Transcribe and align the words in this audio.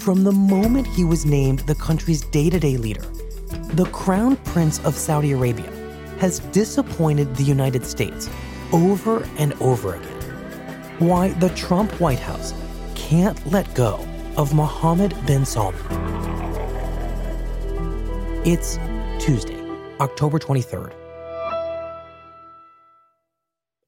From 0.00 0.24
the 0.24 0.32
moment 0.32 0.86
he 0.86 1.04
was 1.04 1.26
named 1.26 1.58
the 1.60 1.74
country's 1.74 2.22
day 2.22 2.48
to 2.48 2.58
day 2.58 2.78
leader, 2.78 3.04
the 3.74 3.84
Crown 3.92 4.36
Prince 4.36 4.82
of 4.84 4.94
Saudi 4.94 5.32
Arabia 5.32 5.70
has 6.18 6.40
disappointed 6.52 7.36
the 7.36 7.42
United 7.42 7.84
States 7.84 8.30
over 8.72 9.28
and 9.36 9.52
over 9.60 9.94
again. 9.94 10.20
Why 10.98 11.28
the 11.28 11.50
Trump 11.50 11.92
White 12.00 12.18
House 12.18 12.54
can't 12.94 13.44
let 13.50 13.72
go 13.74 14.06
of 14.36 14.54
Mohammed 14.54 15.14
bin 15.26 15.44
Salman. 15.44 15.80
It's 18.46 18.78
Tuesday, 19.18 19.60
October 20.00 20.38
23rd. 20.38 20.94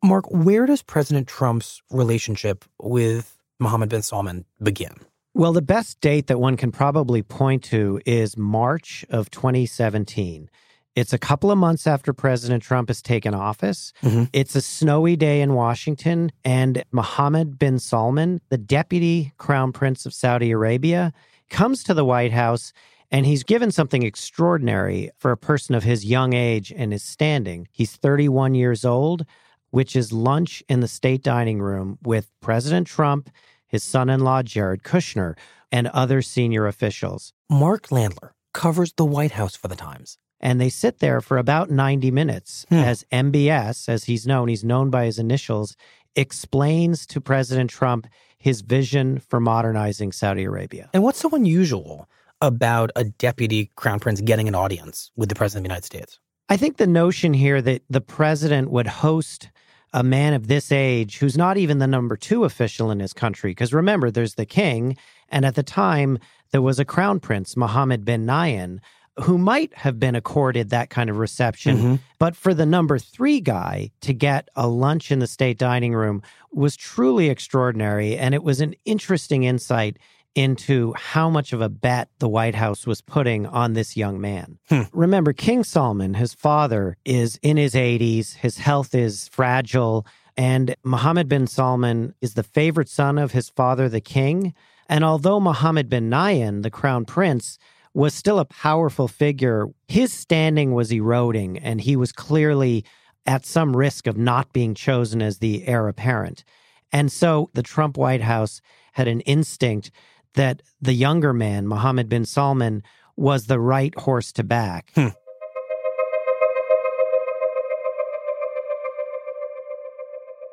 Mark, 0.05 0.31
where 0.31 0.67
does 0.67 0.83
President 0.83 1.29
Trump's 1.29 1.81
relationship 1.91 2.65
with 2.81 3.39
Mohammed 3.61 3.89
bin 3.89 4.03
Salman 4.03 4.45
begin? 4.63 4.95
Well, 5.35 5.53
the 5.53 5.63
best 5.63 6.01
date 6.01 6.27
that 6.27 6.39
one 6.39 6.57
can 6.57 6.73
probably 6.73 7.23
point 7.23 7.65
to 7.65 8.01
is 8.05 8.37
March 8.37 9.05
of 9.09 9.31
2017. 9.31 10.51
It's 10.95 11.15
a 11.15 11.19
couple 11.19 11.51
of 11.51 11.57
months 11.57 11.87
after 11.87 12.13
President 12.13 12.63
Trump 12.63 12.91
has 12.91 13.01
taken 13.01 13.35
office. 13.35 13.95
Mm-hmm. 14.03 14.25
It's 14.35 14.55
a 14.55 14.61
snowy 14.61 15.17
day 15.17 15.41
in 15.41 15.55
Washington, 15.55 16.33
and 16.45 16.85
Mohammed 16.93 17.59
bin 17.59 17.79
Salman, 17.79 18.43
the 18.51 18.59
deputy 18.59 19.33
crown 19.39 19.73
prince 19.73 20.05
of 20.05 20.13
Saudi 20.13 20.51
Arabia, 20.51 21.15
comes 21.49 21.83
to 21.85 21.95
the 21.95 22.05
White 22.05 22.33
House 22.33 22.73
and 23.13 23.27
he's 23.27 23.45
given 23.45 23.71
something 23.71 24.03
extraordinary 24.03 25.11
for 25.19 25.31
a 25.31 25.37
person 25.37 25.75
of 25.75 25.85
his 25.85 26.05
young 26.05 26.33
age 26.33 26.73
and 26.75 26.93
his 26.93 27.03
standing. 27.03 27.69
He's 27.71 27.95
31 27.95 28.55
years 28.55 28.87
old, 28.87 29.27
which 29.71 29.95
is 29.95 30.15
lunch 30.15 30.63
in 30.67 30.81
the 30.81 30.89
state 30.89 31.23
dining 31.23 31.61
room 31.61 31.99
with 32.03 32.31
President 32.41 32.87
Trump 32.87 33.29
his 33.73 33.83
son 33.83 34.08
in 34.08 34.20
law, 34.20 34.42
Jared 34.42 34.85
Kushner, 34.85 35.36
and 35.73 35.89
other 35.89 36.23
senior 36.23 36.67
officials. 36.69 37.33
Mark 37.51 37.89
Landler 37.89 38.30
covers 38.55 38.92
the 38.92 39.05
White 39.05 39.33
House 39.33 39.57
for 39.57 39.67
the 39.69 39.74
Times. 39.77 40.19
And 40.45 40.61
they 40.61 40.69
sit 40.70 40.98
there 40.98 41.20
for 41.20 41.39
about 41.39 41.70
90 41.70 42.11
minutes 42.11 42.67
Hmm. 42.69 42.74
as 42.77 43.05
MBS, 43.13 43.89
as 43.89 44.05
he's 44.05 44.27
known, 44.27 44.48
he's 44.48 44.64
known 44.64 44.91
by 44.91 45.05
his 45.07 45.19
initials, 45.19 45.77
explains 46.17 47.07
to 47.07 47.20
President 47.20 47.70
Trump 47.70 48.07
his 48.39 48.61
vision 48.61 49.19
for 49.19 49.39
modernizing 49.41 50.13
Saudi 50.13 50.45
Arabia. 50.45 50.91
And 50.92 51.02
what's 51.02 51.20
so 51.20 51.30
unusual 51.30 52.08
about 52.41 52.91
a 52.97 53.05
deputy 53.05 53.70
crown 53.77 54.01
prince 54.01 54.20
getting 54.20 54.48
an 54.48 54.55
audience 54.55 55.11
with 55.17 55.29
the 55.29 55.35
president 55.36 55.61
of 55.61 55.64
the 55.64 55.74
United 55.74 55.85
States? 55.86 56.18
I 56.48 56.57
think 56.57 56.77
the 56.77 56.86
notion 56.89 57.33
here 57.35 57.63
that 57.63 57.83
the 57.89 58.01
president 58.01 58.70
would 58.70 58.89
host 58.89 59.48
a 59.92 60.03
man 60.03 60.33
of 60.35 60.47
this 60.47 60.73
age 60.73 61.19
who's 61.19 61.36
not 61.36 61.57
even 61.57 61.79
the 61.79 61.86
number 61.86 62.17
two 62.17 62.45
official 62.45 62.91
in 62.91 63.01
his 63.01 63.13
country, 63.13 63.51
because 63.51 63.73
remember, 63.73 64.11
there's 64.11 64.35
the 64.35 64.47
king, 64.47 64.97
and 65.29 65.45
at 65.45 65.55
the 65.55 65.63
time, 65.63 66.19
there 66.51 66.63
was 66.63 66.79
a 66.79 66.85
crown 66.85 67.20
prince, 67.20 67.57
Mohammed 67.57 68.05
bin 68.05 68.27
Nayef, 68.27 68.79
who 69.20 69.36
might 69.36 69.75
have 69.75 70.01
been 70.01 70.14
accorded 70.14 70.70
that 70.70 70.89
kind 70.89 71.11
of 71.11 71.19
reception. 71.19 71.77
Mhm. 71.77 71.98
But 72.19 72.35
for 72.35 72.55
the 72.55 72.64
number 72.64 72.98
three 72.98 73.41
guy 73.41 73.91
to 74.01 74.14
get 74.14 74.48
a 74.57 74.67
lunch 74.67 75.11
in 75.11 75.19
the 75.19 75.27
state 75.27 75.58
dining 75.58 75.92
room 75.92 76.23
was 76.51 76.77
truly 76.77 77.29
extraordinary. 77.29 78.17
And 78.17 78.35
it 78.35 78.42
was 78.42 78.63
an 78.63 78.74
interesting 78.86 79.45
insight 79.45 79.98
into 80.35 80.95
how 80.97 81.29
much 81.29 81.53
of 81.53 81.61
a 81.61 81.69
bet 81.69 82.09
the 82.19 82.29
White 82.29 82.55
House 82.55 82.87
was 82.87 83.01
putting 83.01 83.47
on 83.47 83.75
this 83.75 83.97
young 83.97 84.20
man. 84.20 84.59
Hmm. 84.69 84.83
Remember, 84.93 85.33
King 85.33 85.65
Salman, 85.65 86.15
his 86.15 86.35
father, 86.35 86.97
is 87.05 87.39
in 87.43 87.57
his 87.57 87.75
80s, 87.75 88.37
his 88.37 88.59
health 88.59 88.95
is 88.95 89.29
fragile, 89.29 90.07
and 90.37 90.75
Mohammed 90.83 91.29
bin 91.29 91.47
Salman 91.47 92.15
is 92.21 92.35
the 92.35 92.42
favorite 92.42 92.89
son 92.89 93.19
of 93.19 93.33
his 93.33 93.51
father, 93.51 93.89
the 93.89 94.01
king. 94.01 94.55
And 94.89 95.05
although 95.05 95.41
Mohammed 95.41 95.89
bin 95.89 96.09
Nayef, 96.09 96.63
the 96.63 96.71
crown 96.71 97.05
prince, 97.05 97.59
was 97.95 98.15
still 98.15 98.39
a 98.39 98.45
powerful 98.47 99.09
figure, 99.09 99.69
his 99.89 100.13
standing 100.13 100.73
was 100.73 100.91
eroding, 100.91 101.59
and 101.59 101.83
he 101.83 101.97
was 101.97 102.13
clearly 102.13 102.85
at 103.27 103.45
some 103.45 103.77
risk 103.77 104.07
of 104.07 104.17
not 104.17 104.53
being 104.53 104.75
chosen 104.75 105.21
as 105.21 105.39
the 105.39 105.67
heir 105.67 105.89
apparent. 105.89 106.45
And 106.91 107.13
so 107.13 107.51
the 107.55 107.63
Trump 107.63 107.97
White 107.97 108.23
House 108.23 108.61
had 108.92 109.09
an 109.09 109.21
instinct 109.21 109.91
that 110.35 110.63
the 110.81 110.93
younger 110.95 111.33
man, 111.33 111.67
Mohammed 111.67 112.09
bin 112.09 112.25
Salman, 112.25 112.83
was 113.17 113.47
the 113.47 113.61
right 113.61 113.95
horse 113.98 114.33
to 114.33 114.43
back. 114.45 114.91
Hmm. 114.95 115.09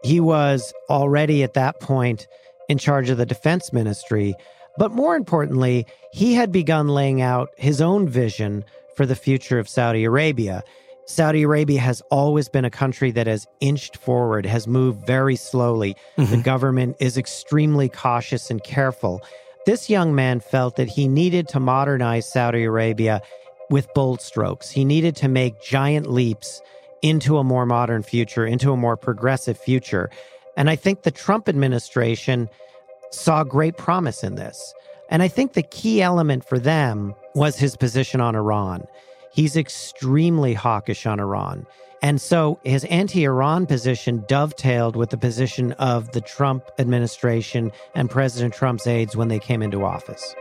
He 0.03 0.19
was 0.19 0.73
already 0.89 1.43
at 1.43 1.53
that 1.55 1.79
point 1.81 2.27
in 2.69 2.77
charge 2.77 3.09
of 3.09 3.17
the 3.17 3.25
defense 3.25 3.73
ministry. 3.73 4.33
But 4.77 4.91
more 4.93 5.15
importantly, 5.15 5.85
he 6.13 6.33
had 6.35 6.51
begun 6.51 6.87
laying 6.87 7.21
out 7.21 7.49
his 7.57 7.81
own 7.81 8.07
vision 8.07 8.63
for 8.95 9.05
the 9.05 9.15
future 9.15 9.59
of 9.59 9.67
Saudi 9.67 10.05
Arabia. 10.05 10.63
Saudi 11.05 11.43
Arabia 11.43 11.81
has 11.81 12.01
always 12.11 12.47
been 12.47 12.65
a 12.65 12.69
country 12.69 13.11
that 13.11 13.27
has 13.27 13.45
inched 13.59 13.97
forward, 13.97 14.45
has 14.45 14.67
moved 14.67 15.05
very 15.05 15.35
slowly. 15.35 15.95
The 16.15 16.23
Mhm. 16.23 16.43
government 16.43 16.95
is 16.99 17.17
extremely 17.17 17.89
cautious 17.89 18.49
and 18.51 18.63
careful. 18.63 19.21
This 19.65 19.89
young 19.89 20.15
man 20.15 20.39
felt 20.39 20.77
that 20.77 20.89
he 20.89 21.07
needed 21.07 21.47
to 21.49 21.59
modernize 21.59 22.31
Saudi 22.31 22.63
Arabia 22.63 23.21
with 23.69 23.93
bold 23.93 24.21
strokes. 24.21 24.69
He 24.69 24.85
needed 24.85 25.15
to 25.17 25.27
make 25.27 25.61
giant 25.61 26.09
leaps 26.09 26.61
into 27.01 27.37
a 27.37 27.43
more 27.43 27.65
modern 27.65 28.03
future, 28.03 28.45
into 28.45 28.71
a 28.71 28.77
more 28.77 28.97
progressive 28.97 29.57
future. 29.57 30.09
And 30.57 30.69
I 30.69 30.75
think 30.75 31.03
the 31.03 31.11
Trump 31.11 31.47
administration 31.47 32.49
saw 33.11 33.43
great 33.43 33.77
promise 33.77 34.23
in 34.23 34.35
this. 34.35 34.73
And 35.09 35.23
I 35.23 35.27
think 35.27 35.53
the 35.53 35.63
key 35.63 36.01
element 36.01 36.45
for 36.45 36.59
them 36.59 37.15
was 37.35 37.57
his 37.57 37.75
position 37.75 38.21
on 38.21 38.35
Iran. 38.35 38.85
He's 39.31 39.55
extremely 39.55 40.53
hawkish 40.53 41.05
on 41.05 41.19
Iran. 41.19 41.65
And 42.01 42.21
so 42.21 42.59
his 42.63 42.85
anti 42.85 43.25
Iran 43.25 43.65
position 43.65 44.23
dovetailed 44.27 44.95
with 44.95 45.09
the 45.09 45.17
position 45.17 45.73
of 45.73 46.11
the 46.11 46.21
Trump 46.21 46.63
administration 46.79 47.71
and 47.93 48.09
President 48.09 48.53
Trump's 48.53 48.87
aides 48.87 49.15
when 49.15 49.27
they 49.27 49.39
came 49.39 49.61
into 49.61 49.83
office. 49.83 50.35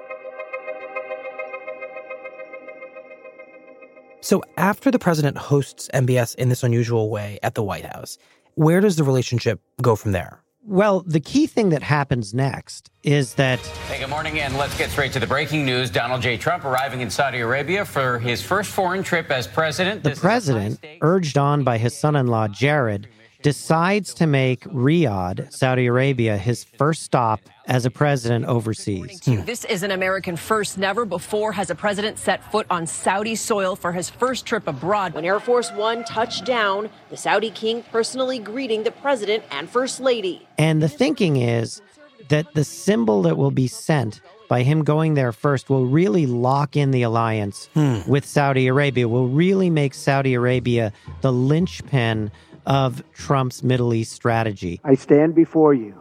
So, 4.21 4.43
after 4.57 4.91
the 4.91 4.99
president 4.99 5.39
hosts 5.39 5.89
MBS 5.95 6.35
in 6.35 6.49
this 6.49 6.63
unusual 6.63 7.09
way 7.09 7.39
at 7.43 7.55
the 7.55 7.63
White 7.63 7.87
House, 7.87 8.19
where 8.57 8.81
does 8.81 8.97
the 8.97 9.05
relationship 9.05 9.61
go 9.81 9.97
from 9.97 10.13
there? 10.13 10.43
Well, 10.69 11.01
the 11.07 11.21
key 11.21 11.47
thing 11.47 11.71
that 11.71 11.83
happens 11.83 12.35
next 12.35 12.91
is 13.03 13.33
that 13.35 13.59
Hey, 13.89 14.01
good 14.01 14.11
morning, 14.11 14.39
and 14.39 14.55
let's 14.59 14.77
get 14.77 14.91
straight 14.91 15.15
to 15.15 15.19
the 15.19 15.27
breaking 15.27 15.65
news. 15.65 15.89
Donald 15.91 16.21
J. 16.21 16.37
Trump 16.37 16.67
arriving 16.67 17.01
in 17.01 17.09
Saudi 17.09 17.39
Arabia 17.39 17.87
for 17.87 18.19
his 18.19 18.43
first 18.43 18.71
foreign 18.71 19.03
trip 19.03 19.31
as 19.31 19.47
president. 19.47 20.03
the 20.03 20.11
This 20.11 20.19
is 20.19 20.25
a 20.25 20.27
high 20.27 20.33
president, 20.35 20.81
urged 21.01 21.39
on 21.39 21.65
by 21.65 21.79
his 21.79 21.99
son 21.99 22.17
in 22.17 22.27
law, 22.27 22.49
Jared, 22.49 23.09
decides 23.43 24.15
to 24.15 24.27
make 24.27 24.61
Riyadh, 24.65 25.53
Saudi 25.53 25.87
Arabia, 25.87 26.37
his 26.37 26.65
first 26.65 27.03
stop 27.03 27.41
as 27.67 27.87
a 27.87 27.91
president 27.91 28.47
overseas. 28.47 29.21
Hmm. 29.25 29.43
This 29.43 29.65
is 29.65 29.83
an 29.83 29.91
American 29.91 30.37
first. 30.37 30.79
Never 30.79 31.05
before 31.05 31.53
has 31.53 31.71
a 31.71 31.75
president 31.75 32.19
set 32.19 32.51
foot 32.51 32.67
on 32.71 32.87
Saudi 32.87 33.35
soil 33.35 33.77
for 33.77 33.93
his 33.93 34.11
first 34.11 34.47
trip 34.47 34.67
abroad. 34.67 35.15
When 35.15 35.25
Air 35.25 35.41
Force 35.41 35.71
One 35.73 36.05
touched 36.05 36.45
down, 36.45 36.91
the 37.11 37.17
Saudi 37.17 37.51
king 37.51 37.85
personally 37.93 38.39
greeting 38.39 38.83
the 38.83 38.91
president 38.91 39.45
and 39.51 39.69
first 39.69 40.01
lady. 40.01 40.47
And 40.57 40.83
the 40.83 40.89
thinking 40.89 41.37
is 41.37 41.81
that 42.29 42.55
the 42.55 42.65
symbol 42.65 43.23
that 43.23 43.37
will 43.37 43.51
be 43.51 43.69
sent 43.69 44.21
by 44.49 44.63
him 44.63 44.83
going 44.83 45.15
there 45.15 45.31
first 45.31 45.69
will 45.69 45.87
really 45.87 46.27
lock 46.27 46.75
in 46.75 46.91
the 46.91 47.03
alliance 47.03 47.69
hmm. 47.75 47.99
with 48.07 48.25
Saudi 48.25 48.67
Arabia, 48.67 49.07
will 49.07 49.29
really 49.29 49.71
make 49.71 49.95
Saudi 49.95 50.35
Arabia 50.35 50.93
the 51.21 51.33
linchpin 51.33 52.31
of 52.69 53.03
Trump's 53.15 53.63
Middle 53.63 53.95
East 53.95 54.13
strategy. 54.13 54.79
I 54.85 54.95
stand 54.95 55.35
before 55.35 55.73
you 55.73 55.95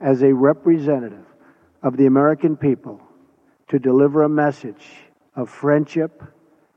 as 0.00 0.22
a 0.22 0.32
representative 0.32 1.26
of 1.82 1.98
the 1.98 2.06
American 2.06 2.56
people 2.56 3.00
to 3.68 3.78
deliver 3.78 4.22
a 4.22 4.28
message 4.28 4.86
of 5.36 5.50
friendship 5.50 6.22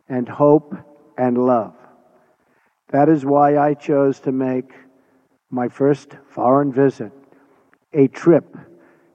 and 0.10 0.28
hope 0.28 0.76
and 1.18 1.38
love. 1.38 1.74
That 2.90 3.08
is 3.08 3.26
why 3.26 3.58
I 3.58 3.76
chose 3.76 4.20
to 4.22 4.34
make 4.34 4.72
my 5.50 5.70
first 5.70 6.18
foreign 6.30 6.74
visit 6.74 7.14
a 7.94 8.10
trip 8.10 8.58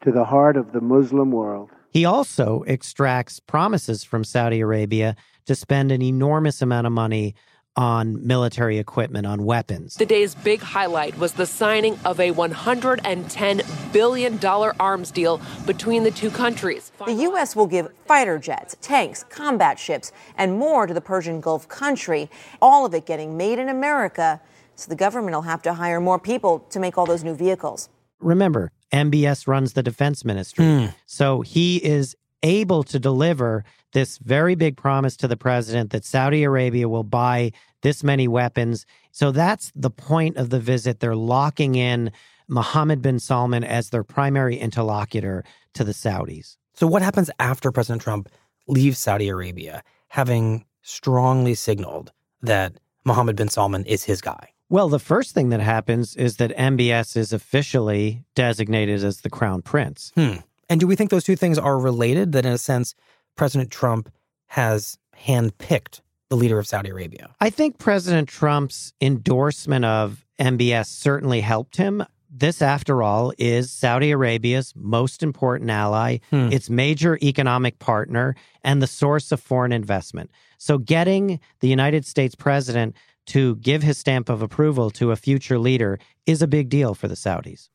to 0.00 0.10
the 0.10 0.24
heart 0.24 0.56
of 0.56 0.72
the 0.72 0.80
Muslim 0.80 1.30
world. 1.30 1.68
He 1.90 2.06
also 2.06 2.64
extracts 2.66 3.40
promises 3.40 4.04
from 4.04 4.24
Saudi 4.24 4.60
Arabia 4.60 5.16
to 5.44 5.54
spend 5.54 5.92
an 5.92 6.00
enormous 6.00 6.62
amount 6.62 6.86
of 6.86 6.92
money 6.94 7.34
on 7.76 8.26
military 8.26 8.78
equipment, 8.78 9.26
on 9.26 9.44
weapons. 9.44 9.94
The 9.94 10.06
day's 10.06 10.34
big 10.34 10.60
highlight 10.60 11.16
was 11.16 11.34
the 11.34 11.46
signing 11.46 11.98
of 12.04 12.18
a 12.18 12.32
$110 12.32 13.92
billion 13.92 14.44
arms 14.44 15.10
deal 15.12 15.40
between 15.64 16.02
the 16.02 16.10
two 16.10 16.30
countries. 16.30 16.90
The 17.06 17.12
U.S. 17.14 17.54
will 17.54 17.68
give 17.68 17.88
fighter 18.06 18.38
jets, 18.38 18.76
tanks, 18.80 19.24
combat 19.24 19.78
ships, 19.78 20.10
and 20.36 20.58
more 20.58 20.86
to 20.86 20.94
the 20.94 21.00
Persian 21.00 21.40
Gulf 21.40 21.68
country, 21.68 22.28
all 22.60 22.84
of 22.84 22.94
it 22.94 23.06
getting 23.06 23.36
made 23.36 23.58
in 23.60 23.68
America, 23.68 24.40
so 24.74 24.88
the 24.88 24.96
government 24.96 25.34
will 25.34 25.42
have 25.42 25.62
to 25.62 25.74
hire 25.74 26.00
more 26.00 26.18
people 26.18 26.60
to 26.70 26.80
make 26.80 26.98
all 26.98 27.06
those 27.06 27.22
new 27.24 27.34
vehicles. 27.34 27.88
Remember, 28.20 28.72
MBS 28.92 29.46
runs 29.46 29.74
the 29.74 29.82
defense 29.82 30.24
ministry. 30.24 30.64
Mm. 30.64 30.94
So 31.06 31.42
he 31.42 31.76
is 31.76 32.16
able 32.42 32.82
to 32.84 32.98
deliver 32.98 33.64
this 33.92 34.18
very 34.18 34.54
big 34.54 34.76
promise 34.76 35.16
to 35.16 35.28
the 35.28 35.36
president 35.36 35.90
that 35.90 36.04
Saudi 36.04 36.44
Arabia 36.44 36.88
will 36.88 37.04
buy 37.04 37.52
this 37.82 38.04
many 38.04 38.28
weapons. 38.28 38.86
So 39.12 39.30
that's 39.30 39.72
the 39.74 39.90
point 39.90 40.36
of 40.36 40.50
the 40.50 40.60
visit. 40.60 41.00
They're 41.00 41.16
locking 41.16 41.74
in 41.74 42.12
Mohammed 42.48 43.02
bin 43.02 43.18
Salman 43.18 43.64
as 43.64 43.90
their 43.90 44.04
primary 44.04 44.56
interlocutor 44.56 45.44
to 45.74 45.84
the 45.84 45.92
Saudis. 45.92 46.56
So, 46.74 46.86
what 46.86 47.02
happens 47.02 47.30
after 47.38 47.70
President 47.70 48.02
Trump 48.02 48.28
leaves 48.66 48.98
Saudi 48.98 49.28
Arabia, 49.28 49.82
having 50.08 50.64
strongly 50.82 51.54
signaled 51.54 52.12
that 52.40 52.74
Mohammed 53.04 53.36
bin 53.36 53.48
Salman 53.48 53.84
is 53.84 54.04
his 54.04 54.20
guy? 54.20 54.50
Well, 54.70 54.88
the 54.88 54.98
first 54.98 55.34
thing 55.34 55.48
that 55.48 55.60
happens 55.60 56.14
is 56.16 56.36
that 56.36 56.56
MBS 56.56 57.16
is 57.16 57.32
officially 57.32 58.24
designated 58.34 59.02
as 59.02 59.22
the 59.22 59.30
crown 59.30 59.62
prince. 59.62 60.12
Hmm. 60.14 60.36
And 60.68 60.80
do 60.80 60.86
we 60.86 60.96
think 60.96 61.10
those 61.10 61.24
two 61.24 61.36
things 61.36 61.58
are 61.58 61.78
related? 61.78 62.32
That 62.32 62.44
in 62.44 62.52
a 62.52 62.58
sense, 62.58 62.94
President 63.36 63.70
Trump 63.70 64.10
has 64.48 64.98
handpicked 65.16 66.00
the 66.28 66.36
leader 66.36 66.58
of 66.58 66.66
Saudi 66.66 66.90
Arabia? 66.90 67.34
I 67.40 67.50
think 67.50 67.78
President 67.78 68.28
Trump's 68.28 68.92
endorsement 69.00 69.84
of 69.84 70.24
MBS 70.38 70.86
certainly 70.86 71.40
helped 71.40 71.76
him. 71.76 72.04
This, 72.30 72.60
after 72.60 73.02
all, 73.02 73.32
is 73.38 73.70
Saudi 73.70 74.10
Arabia's 74.10 74.74
most 74.76 75.22
important 75.22 75.70
ally, 75.70 76.18
hmm. 76.30 76.52
its 76.52 76.68
major 76.68 77.18
economic 77.22 77.78
partner, 77.78 78.36
and 78.62 78.82
the 78.82 78.86
source 78.86 79.32
of 79.32 79.40
foreign 79.40 79.72
investment. 79.72 80.30
So, 80.58 80.76
getting 80.76 81.40
the 81.60 81.68
United 81.68 82.04
States 82.04 82.34
president 82.34 82.94
to 83.26 83.56
give 83.56 83.82
his 83.82 83.96
stamp 83.96 84.28
of 84.28 84.42
approval 84.42 84.90
to 84.90 85.10
a 85.10 85.16
future 85.16 85.58
leader 85.58 85.98
is 86.26 86.42
a 86.42 86.46
big 86.46 86.68
deal 86.68 86.94
for 86.94 87.08
the 87.08 87.14
Saudis. 87.14 87.70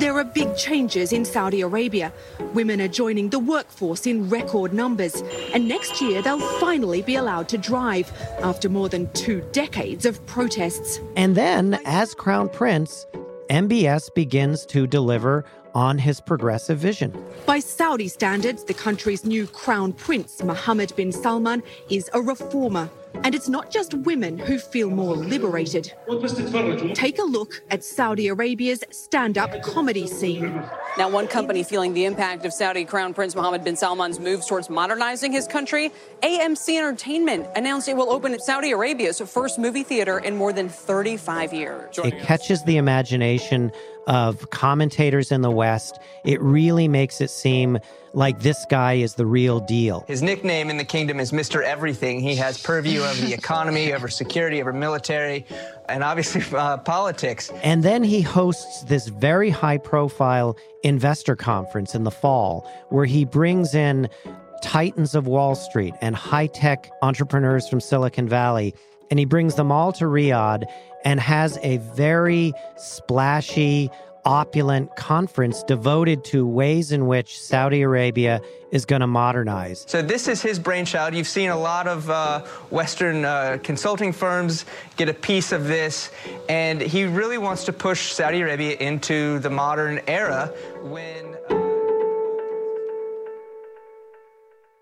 There 0.00 0.16
are 0.16 0.24
big 0.24 0.56
changes 0.56 1.12
in 1.12 1.26
Saudi 1.26 1.60
Arabia. 1.60 2.10
Women 2.54 2.80
are 2.80 2.88
joining 2.88 3.28
the 3.28 3.38
workforce 3.38 4.06
in 4.06 4.30
record 4.30 4.72
numbers, 4.72 5.22
and 5.52 5.68
next 5.68 6.00
year 6.00 6.22
they'll 6.22 6.40
finally 6.58 7.02
be 7.02 7.16
allowed 7.16 7.50
to 7.50 7.58
drive 7.58 8.10
after 8.42 8.70
more 8.70 8.88
than 8.88 9.12
two 9.12 9.42
decades 9.52 10.06
of 10.06 10.24
protests. 10.24 11.00
And 11.16 11.36
then, 11.36 11.78
as 11.84 12.14
Crown 12.14 12.48
Prince, 12.48 13.04
MBS 13.50 14.14
begins 14.14 14.64
to 14.66 14.86
deliver 14.86 15.44
on 15.74 15.98
his 15.98 16.18
progressive 16.18 16.78
vision. 16.78 17.12
By 17.44 17.58
Saudi 17.60 18.08
standards, 18.08 18.64
the 18.64 18.72
country's 18.72 19.26
new 19.26 19.46
crown 19.46 19.92
prince, 19.92 20.42
Mohammed 20.42 20.96
bin 20.96 21.12
Salman, 21.12 21.62
is 21.90 22.08
a 22.14 22.22
reformer 22.22 22.88
and 23.22 23.34
it's 23.34 23.48
not 23.48 23.70
just 23.70 23.94
women 23.94 24.38
who 24.38 24.58
feel 24.58 24.90
more 24.90 25.14
liberated. 25.14 25.92
Take 26.94 27.18
a 27.18 27.24
look 27.24 27.62
at 27.70 27.84
Saudi 27.84 28.28
Arabia's 28.28 28.82
stand 28.90 29.38
up 29.38 29.62
comedy 29.62 30.06
scene. 30.06 30.62
Now, 30.96 31.10
one 31.10 31.28
company 31.28 31.62
feeling 31.62 31.94
the 31.94 32.04
impact 32.04 32.44
of 32.44 32.52
Saudi 32.52 32.84
Crown 32.84 33.14
Prince 33.14 33.34
Mohammed 33.34 33.64
bin 33.64 33.76
Salman's 33.76 34.18
moves 34.18 34.46
towards 34.46 34.70
modernizing 34.70 35.32
his 35.32 35.46
country, 35.46 35.92
AMC 36.22 36.78
Entertainment 36.78 37.46
announced 37.56 37.88
it 37.88 37.96
will 37.96 38.10
open 38.10 38.38
Saudi 38.40 38.72
Arabia's 38.72 39.20
first 39.20 39.58
movie 39.58 39.82
theater 39.82 40.18
in 40.18 40.36
more 40.36 40.52
than 40.52 40.68
35 40.68 41.52
years. 41.52 41.98
It 41.98 42.18
catches 42.20 42.64
the 42.64 42.76
imagination 42.76 43.72
of 44.06 44.50
commentators 44.50 45.30
in 45.30 45.42
the 45.42 45.50
West. 45.50 45.98
It 46.24 46.40
really 46.40 46.88
makes 46.88 47.20
it 47.20 47.30
seem 47.30 47.78
like 48.12 48.40
this 48.40 48.64
guy 48.68 48.94
is 48.94 49.14
the 49.14 49.26
real 49.26 49.60
deal. 49.60 50.04
His 50.08 50.22
nickname 50.22 50.70
in 50.70 50.76
the 50.76 50.84
kingdom 50.84 51.20
is 51.20 51.32
Mr. 51.32 51.62
Everything. 51.62 52.20
He 52.20 52.34
has 52.36 52.60
purview 52.60 53.02
of 53.02 53.20
the 53.20 53.32
economy, 53.32 53.92
over 53.92 54.08
security, 54.08 54.60
over 54.60 54.72
military, 54.72 55.46
and 55.88 56.02
obviously 56.02 56.42
uh, 56.56 56.78
politics. 56.78 57.50
And 57.62 57.82
then 57.82 58.02
he 58.02 58.20
hosts 58.20 58.82
this 58.84 59.08
very 59.08 59.50
high 59.50 59.78
profile 59.78 60.56
investor 60.82 61.36
conference 61.36 61.94
in 61.94 62.04
the 62.04 62.10
fall 62.10 62.70
where 62.88 63.06
he 63.06 63.24
brings 63.24 63.74
in 63.74 64.08
titans 64.62 65.14
of 65.14 65.26
Wall 65.26 65.54
Street 65.54 65.94
and 66.00 66.14
high 66.14 66.46
tech 66.46 66.90
entrepreneurs 67.02 67.68
from 67.68 67.80
Silicon 67.80 68.28
Valley. 68.28 68.74
And 69.10 69.18
he 69.18 69.24
brings 69.24 69.56
them 69.56 69.72
all 69.72 69.92
to 69.94 70.04
Riyadh 70.04 70.64
and 71.04 71.18
has 71.18 71.58
a 71.62 71.78
very 71.78 72.52
splashy, 72.76 73.90
opulent 74.24 74.94
conference 74.96 75.62
devoted 75.62 76.24
to 76.24 76.46
ways 76.46 76.92
in 76.92 77.06
which 77.06 77.40
Saudi 77.40 77.82
Arabia 77.82 78.40
is 78.70 78.84
going 78.84 79.00
to 79.00 79.06
modernize. 79.06 79.84
So, 79.88 80.02
this 80.02 80.28
is 80.28 80.42
his 80.42 80.58
brainchild. 80.58 81.14
You've 81.14 81.28
seen 81.28 81.50
a 81.50 81.58
lot 81.58 81.86
of 81.86 82.08
uh, 82.08 82.40
Western 82.70 83.24
uh, 83.24 83.58
consulting 83.62 84.12
firms 84.12 84.64
get 84.96 85.08
a 85.08 85.14
piece 85.14 85.52
of 85.52 85.66
this, 85.66 86.10
and 86.48 86.80
he 86.80 87.04
really 87.04 87.38
wants 87.38 87.64
to 87.64 87.72
push 87.72 88.12
Saudi 88.12 88.40
Arabia 88.40 88.76
into 88.76 89.38
the 89.40 89.50
modern 89.50 90.00
era 90.06 90.52
when. 90.82 91.36
Uh... 91.48 91.70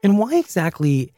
And 0.03 0.19
why 0.19 0.37
exactly 0.37 1.13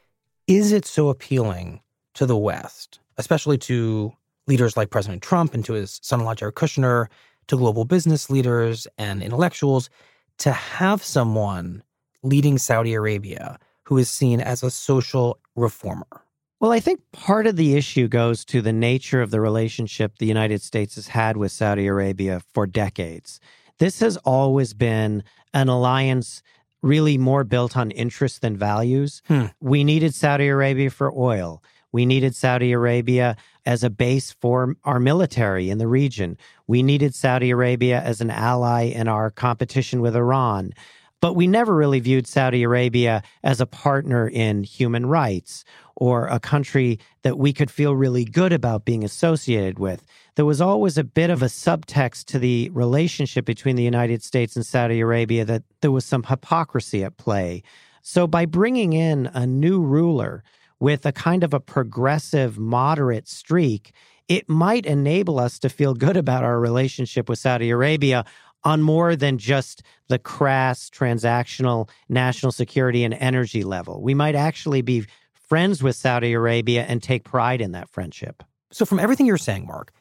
is 0.46 0.72
it 0.72 0.86
so 0.86 1.10
appealing 1.10 1.80
to 2.14 2.26
the 2.26 2.36
West, 2.36 2.98
especially 3.18 3.58
to 3.58 4.12
leaders 4.46 4.76
like 4.76 4.90
President 4.90 5.22
Trump 5.22 5.54
and 5.54 5.64
to 5.64 5.74
his 5.74 6.00
son 6.02 6.20
in 6.20 6.26
law, 6.26 6.34
Jared 6.34 6.54
Kushner? 6.54 7.06
To 7.50 7.56
global 7.56 7.84
business 7.84 8.30
leaders 8.30 8.86
and 8.96 9.24
intellectuals 9.24 9.90
to 10.38 10.52
have 10.52 11.02
someone 11.02 11.82
leading 12.22 12.58
Saudi 12.58 12.94
Arabia 12.94 13.58
who 13.84 13.98
is 13.98 14.08
seen 14.08 14.40
as 14.40 14.62
a 14.62 14.70
social 14.70 15.36
reformer? 15.56 16.22
Well, 16.60 16.70
I 16.70 16.78
think 16.78 17.00
part 17.10 17.48
of 17.48 17.56
the 17.56 17.74
issue 17.76 18.06
goes 18.06 18.44
to 18.46 18.62
the 18.62 18.72
nature 18.72 19.20
of 19.20 19.32
the 19.32 19.40
relationship 19.40 20.18
the 20.18 20.26
United 20.26 20.62
States 20.62 20.94
has 20.94 21.08
had 21.08 21.36
with 21.36 21.50
Saudi 21.50 21.88
Arabia 21.88 22.40
for 22.54 22.68
decades. 22.68 23.40
This 23.78 23.98
has 23.98 24.16
always 24.18 24.72
been 24.72 25.24
an 25.52 25.68
alliance 25.68 26.44
really 26.82 27.18
more 27.18 27.42
built 27.42 27.76
on 27.76 27.90
interests 27.90 28.38
than 28.38 28.56
values. 28.56 29.22
Hmm. 29.26 29.46
We 29.60 29.82
needed 29.82 30.14
Saudi 30.14 30.46
Arabia 30.46 30.90
for 30.90 31.12
oil. 31.12 31.64
We 31.92 32.06
needed 32.06 32.34
Saudi 32.34 32.72
Arabia 32.72 33.36
as 33.66 33.82
a 33.82 33.90
base 33.90 34.32
for 34.40 34.76
our 34.84 35.00
military 35.00 35.70
in 35.70 35.78
the 35.78 35.88
region. 35.88 36.36
We 36.66 36.82
needed 36.82 37.14
Saudi 37.14 37.50
Arabia 37.50 38.00
as 38.00 38.20
an 38.20 38.30
ally 38.30 38.84
in 38.84 39.08
our 39.08 39.30
competition 39.30 40.00
with 40.00 40.16
Iran. 40.16 40.72
But 41.20 41.34
we 41.34 41.46
never 41.46 41.74
really 41.74 42.00
viewed 42.00 42.26
Saudi 42.26 42.62
Arabia 42.62 43.22
as 43.42 43.60
a 43.60 43.66
partner 43.66 44.26
in 44.26 44.62
human 44.62 45.04
rights 45.06 45.64
or 45.96 46.26
a 46.28 46.40
country 46.40 46.98
that 47.22 47.36
we 47.36 47.52
could 47.52 47.70
feel 47.70 47.94
really 47.94 48.24
good 48.24 48.54
about 48.54 48.86
being 48.86 49.04
associated 49.04 49.78
with. 49.78 50.02
There 50.36 50.46
was 50.46 50.62
always 50.62 50.96
a 50.96 51.04
bit 51.04 51.28
of 51.28 51.42
a 51.42 51.46
subtext 51.46 52.24
to 52.26 52.38
the 52.38 52.70
relationship 52.70 53.44
between 53.44 53.76
the 53.76 53.82
United 53.82 54.22
States 54.22 54.56
and 54.56 54.64
Saudi 54.64 55.00
Arabia 55.00 55.44
that 55.44 55.62
there 55.82 55.90
was 55.90 56.06
some 56.06 56.22
hypocrisy 56.22 57.04
at 57.04 57.18
play. 57.18 57.62
So 58.00 58.26
by 58.26 58.46
bringing 58.46 58.94
in 58.94 59.26
a 59.34 59.46
new 59.46 59.82
ruler, 59.82 60.42
with 60.80 61.06
a 61.06 61.12
kind 61.12 61.44
of 61.44 61.54
a 61.54 61.60
progressive, 61.60 62.58
moderate 62.58 63.28
streak, 63.28 63.92
it 64.28 64.48
might 64.48 64.86
enable 64.86 65.38
us 65.38 65.58
to 65.58 65.68
feel 65.68 65.94
good 65.94 66.16
about 66.16 66.44
our 66.44 66.58
relationship 66.58 67.28
with 67.28 67.38
Saudi 67.38 67.70
Arabia 67.70 68.24
on 68.64 68.82
more 68.82 69.16
than 69.16 69.38
just 69.38 69.82
the 70.08 70.18
crass 70.18 70.90
transactional 70.90 71.88
national 72.08 72.52
security 72.52 73.04
and 73.04 73.14
energy 73.14 73.62
level. 73.62 74.02
We 74.02 74.14
might 74.14 74.34
actually 74.34 74.82
be 74.82 75.06
friends 75.34 75.82
with 75.82 75.96
Saudi 75.96 76.32
Arabia 76.32 76.84
and 76.84 77.02
take 77.02 77.24
pride 77.24 77.60
in 77.60 77.72
that 77.72 77.88
friendship. 77.88 78.42
So, 78.72 78.84
from 78.84 79.00
everything 79.00 79.26
you're 79.26 79.38
saying, 79.38 79.66
Mark, 79.66 79.92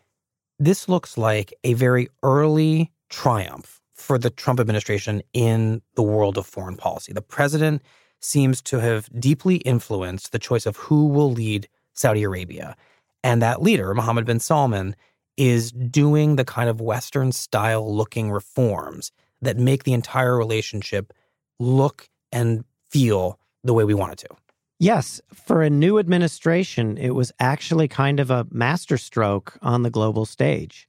this 0.59 0.87
looks 0.87 1.17
like 1.17 1.53
a 1.63 1.73
very 1.73 2.07
early 2.21 2.91
triumph 3.09 3.81
for 3.95 4.17
the 4.17 4.29
Trump 4.29 4.59
administration 4.59 5.21
in 5.33 5.81
the 5.95 6.03
world 6.03 6.37
of 6.37 6.45
foreign 6.45 6.77
policy. 6.77 7.13
The 7.13 7.21
president 7.21 7.81
seems 8.19 8.61
to 8.63 8.79
have 8.79 9.09
deeply 9.19 9.57
influenced 9.57 10.31
the 10.31 10.39
choice 10.39 10.65
of 10.65 10.77
who 10.77 11.07
will 11.07 11.31
lead 11.31 11.67
Saudi 11.93 12.23
Arabia. 12.23 12.75
And 13.23 13.41
that 13.41 13.61
leader, 13.61 13.93
Mohammed 13.93 14.25
bin 14.25 14.39
Salman, 14.39 14.95
is 15.37 15.71
doing 15.71 16.35
the 16.35 16.45
kind 16.45 16.69
of 16.69 16.81
Western 16.81 17.31
style 17.31 17.95
looking 17.95 18.31
reforms 18.31 19.11
that 19.41 19.57
make 19.57 19.83
the 19.83 19.93
entire 19.93 20.37
relationship 20.37 21.13
look 21.59 22.09
and 22.31 22.63
feel 22.89 23.39
the 23.63 23.73
way 23.73 23.83
we 23.83 23.93
want 23.93 24.13
it 24.13 24.17
to. 24.19 24.35
Yes, 24.79 25.19
for 25.33 25.61
a 25.61 25.69
new 25.69 25.99
administration, 25.99 26.97
it 26.97 27.11
was 27.11 27.31
actually 27.39 27.89
kind 27.89 28.19
of 28.19 28.31
a 28.31 28.47
masterstroke 28.49 29.57
on 29.61 29.83
the 29.83 29.89
global 29.89 30.25
stage. 30.25 30.87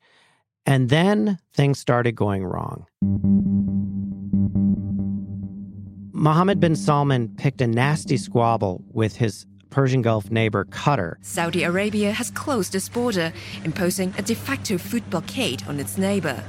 And 0.65 0.89
then 0.89 1.39
things 1.53 1.81
started 1.81 2.13
going 2.13 2.45
wrong. 2.45 2.87
Mohammed 6.21 6.61
bin 6.61 6.77
Salman 6.77 7.35
picked 7.39 7.63
a 7.63 7.67
nasty 7.67 8.19
squabble 8.19 8.85
with 8.93 9.17
his 9.17 9.47
Persian 9.71 10.03
Gulf 10.03 10.31
neighbor 10.31 10.67
Qatar. 10.67 11.15
Saudi 11.23 11.63
Arabia 11.63 12.13
has 12.13 12.31
closed 12.31 12.75
its 12.75 12.91
border, 12.91 13.33
imposing 13.65 14.13
a 14.19 14.23
de 14.23 14.35
facto 14.35 14.77
food 14.77 15.09
blockade 15.09 15.63
on 15.67 15.81
its 15.81 15.97
neighbor. 15.97 16.45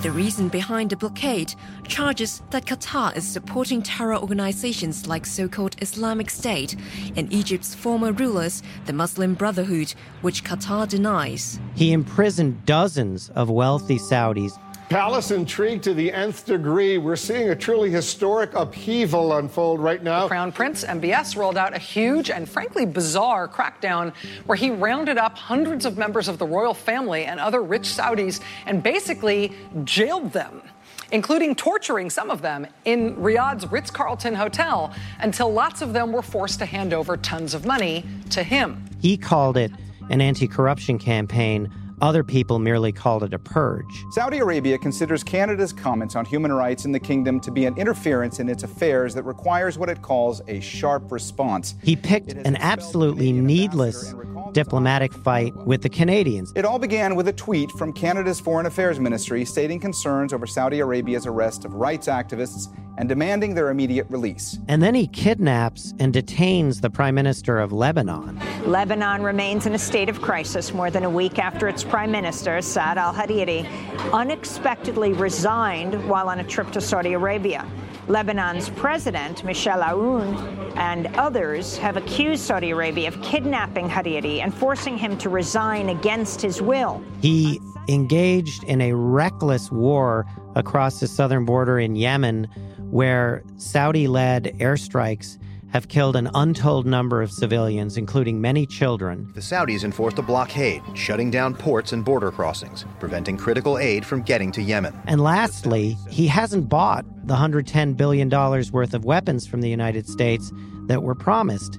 The 0.00 0.10
reason 0.10 0.48
behind 0.48 0.88
the 0.88 0.96
blockade 0.96 1.54
charges 1.86 2.40
that 2.48 2.64
Qatar 2.64 3.14
is 3.14 3.28
supporting 3.28 3.82
terror 3.82 4.16
organizations 4.16 5.06
like 5.06 5.26
so 5.26 5.48
called 5.48 5.76
Islamic 5.82 6.30
State 6.30 6.74
and 7.14 7.30
Egypt's 7.30 7.74
former 7.74 8.12
rulers, 8.12 8.62
the 8.86 8.94
Muslim 8.94 9.34
Brotherhood, 9.34 9.92
which 10.22 10.44
Qatar 10.44 10.88
denies. 10.88 11.60
He 11.74 11.92
imprisoned 11.92 12.64
dozens 12.64 13.28
of 13.30 13.50
wealthy 13.50 13.98
Saudis 13.98 14.58
Palace 14.88 15.32
intrigue 15.32 15.82
to 15.82 15.92
the 15.92 16.10
nth 16.10 16.46
degree. 16.46 16.96
We're 16.96 17.16
seeing 17.16 17.50
a 17.50 17.54
truly 17.54 17.90
historic 17.90 18.54
upheaval 18.54 19.36
unfold 19.36 19.80
right 19.80 20.02
now. 20.02 20.22
The 20.22 20.28
Crown 20.28 20.50
Prince 20.50 20.82
MBS 20.82 21.36
rolled 21.36 21.58
out 21.58 21.76
a 21.76 21.78
huge 21.78 22.30
and 22.30 22.48
frankly 22.48 22.86
bizarre 22.86 23.48
crackdown 23.48 24.14
where 24.46 24.56
he 24.56 24.70
rounded 24.70 25.18
up 25.18 25.36
hundreds 25.36 25.84
of 25.84 25.98
members 25.98 26.26
of 26.26 26.38
the 26.38 26.46
royal 26.46 26.72
family 26.72 27.26
and 27.26 27.38
other 27.38 27.62
rich 27.62 27.82
Saudis 27.82 28.40
and 28.64 28.82
basically 28.82 29.52
jailed 29.84 30.32
them 30.32 30.62
including 31.10 31.54
torturing 31.54 32.10
some 32.10 32.30
of 32.30 32.42
them 32.42 32.66
in 32.84 33.16
Riyadh's 33.16 33.70
Ritz 33.70 33.90
Carlton 33.90 34.34
Hotel 34.34 34.92
until 35.20 35.50
lots 35.50 35.80
of 35.80 35.94
them 35.94 36.12
were 36.12 36.20
forced 36.20 36.58
to 36.58 36.66
hand 36.66 36.92
over 36.92 37.16
tons 37.16 37.54
of 37.54 37.64
money 37.64 38.04
to 38.28 38.42
him. 38.42 38.84
He 39.00 39.16
called 39.16 39.56
it 39.56 39.72
an 40.10 40.20
anti 40.20 40.46
corruption 40.46 40.98
campaign 40.98 41.72
other 42.00 42.22
people 42.22 42.58
merely 42.58 42.92
called 42.92 43.22
it 43.22 43.34
a 43.34 43.38
purge. 43.38 44.04
Saudi 44.10 44.38
Arabia 44.38 44.78
considers 44.78 45.22
Canada's 45.24 45.72
comments 45.72 46.16
on 46.16 46.24
human 46.24 46.52
rights 46.52 46.84
in 46.84 46.92
the 46.92 47.00
kingdom 47.00 47.40
to 47.40 47.50
be 47.50 47.66
an 47.66 47.76
interference 47.76 48.38
in 48.40 48.48
its 48.48 48.62
affairs 48.62 49.14
that 49.14 49.24
requires 49.24 49.78
what 49.78 49.88
it 49.88 50.02
calls 50.02 50.42
a 50.48 50.60
sharp 50.60 51.10
response. 51.10 51.74
He 51.82 51.96
picked 51.96 52.32
an 52.32 52.56
absolutely 52.56 53.32
needless 53.32 54.14
diplomatic 54.52 55.12
fight 55.12 55.54
with 55.54 55.82
the 55.82 55.88
Canadians. 55.88 56.52
It 56.56 56.64
all 56.64 56.78
began 56.78 57.14
with 57.14 57.28
a 57.28 57.32
tweet 57.32 57.70
from 57.72 57.92
Canada's 57.92 58.40
Foreign 58.40 58.66
Affairs 58.66 58.98
Ministry 58.98 59.44
stating 59.44 59.80
concerns 59.80 60.32
over 60.32 60.46
Saudi 60.46 60.80
Arabia's 60.80 61.26
arrest 61.26 61.64
of 61.64 61.74
rights 61.74 62.08
activists 62.08 62.68
and 62.98 63.08
demanding 63.08 63.54
their 63.54 63.70
immediate 63.70 64.06
release. 64.10 64.58
And 64.66 64.82
then 64.82 64.94
he 64.94 65.06
kidnaps 65.06 65.94
and 66.00 66.12
detains 66.12 66.80
the 66.80 66.90
prime 66.90 67.14
minister 67.14 67.58
of 67.58 67.72
Lebanon. 67.72 68.40
Lebanon 68.66 69.22
remains 69.22 69.66
in 69.66 69.74
a 69.74 69.78
state 69.78 70.08
of 70.08 70.20
crisis 70.20 70.74
more 70.74 70.90
than 70.90 71.04
a 71.04 71.10
week 71.10 71.38
after 71.38 71.68
its 71.68 71.84
prime 71.84 72.10
minister, 72.10 72.60
Saad 72.60 72.98
al 72.98 73.14
Hariri, 73.14 73.66
unexpectedly 74.12 75.12
resigned 75.12 76.08
while 76.08 76.28
on 76.28 76.40
a 76.40 76.44
trip 76.44 76.72
to 76.72 76.80
Saudi 76.80 77.12
Arabia. 77.12 77.64
Lebanon's 78.08 78.70
president, 78.70 79.44
Michel 79.44 79.80
Aoun, 79.80 80.72
and 80.76 81.08
others 81.16 81.76
have 81.76 81.96
accused 81.98 82.42
Saudi 82.42 82.70
Arabia 82.70 83.08
of 83.08 83.20
kidnapping 83.20 83.86
Hariri 83.88 84.40
and 84.40 84.54
forcing 84.54 84.96
him 84.96 85.18
to 85.18 85.28
resign 85.28 85.90
against 85.90 86.40
his 86.40 86.62
will. 86.62 87.02
He 87.20 87.60
engaged 87.88 88.64
in 88.64 88.80
a 88.80 88.94
reckless 88.94 89.70
war 89.70 90.26
across 90.54 91.00
the 91.00 91.06
southern 91.06 91.44
border 91.44 91.78
in 91.78 91.96
Yemen 91.96 92.48
where 92.90 93.42
Saudi 93.58 94.08
led 94.08 94.44
airstrikes 94.58 95.38
have 95.72 95.88
killed 95.88 96.16
an 96.16 96.30
untold 96.34 96.86
number 96.86 97.22
of 97.22 97.30
civilians, 97.30 97.96
including 97.96 98.40
many 98.40 98.66
children. 98.66 99.30
The 99.34 99.40
Saudis 99.40 99.84
enforced 99.84 100.18
a 100.18 100.22
blockade, 100.22 100.82
shutting 100.94 101.30
down 101.30 101.54
ports 101.54 101.92
and 101.92 102.04
border 102.04 102.30
crossings, 102.30 102.84
preventing 103.00 103.36
critical 103.36 103.78
aid 103.78 104.06
from 104.06 104.22
getting 104.22 104.50
to 104.52 104.62
Yemen. 104.62 104.94
And 105.06 105.20
lastly, 105.20 105.96
he 106.08 106.26
hasn't 106.26 106.68
bought 106.68 107.04
the 107.26 107.34
$110 107.34 107.96
billion 107.96 108.30
worth 108.30 108.94
of 108.94 109.04
weapons 109.04 109.46
from 109.46 109.60
the 109.60 109.68
United 109.68 110.08
States 110.08 110.52
that 110.86 111.02
were 111.02 111.14
promised 111.14 111.78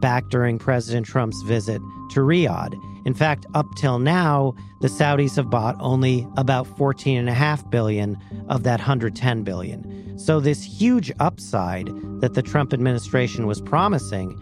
back 0.00 0.28
during 0.28 0.58
President 0.58 1.06
Trump's 1.06 1.40
visit 1.42 1.80
to 2.10 2.20
Riyadh. 2.20 2.74
In 3.06 3.14
fact, 3.14 3.46
up 3.54 3.66
till 3.76 3.98
now, 3.98 4.54
the 4.80 4.88
Saudis 4.88 5.36
have 5.36 5.50
bought 5.50 5.76
only 5.80 6.26
about 6.36 6.66
14.5 6.76 7.70
billion 7.70 8.18
of 8.48 8.62
that 8.64 8.80
110 8.80 9.42
billion. 9.42 10.09
So 10.20 10.38
this 10.38 10.62
huge 10.62 11.10
upside 11.18 11.88
that 12.20 12.34
the 12.34 12.42
Trump 12.42 12.74
administration 12.74 13.46
was 13.46 13.58
promising 13.62 14.38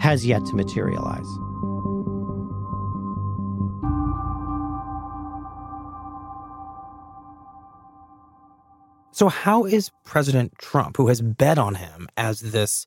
has 0.00 0.24
yet 0.24 0.42
to 0.46 0.54
materialize. 0.54 1.26
So, 9.12 9.28
how 9.28 9.66
is 9.66 9.90
President 10.04 10.56
Trump, 10.56 10.96
who 10.96 11.08
has 11.08 11.20
bet 11.20 11.58
on 11.58 11.74
him 11.74 12.08
as 12.16 12.40
this 12.40 12.86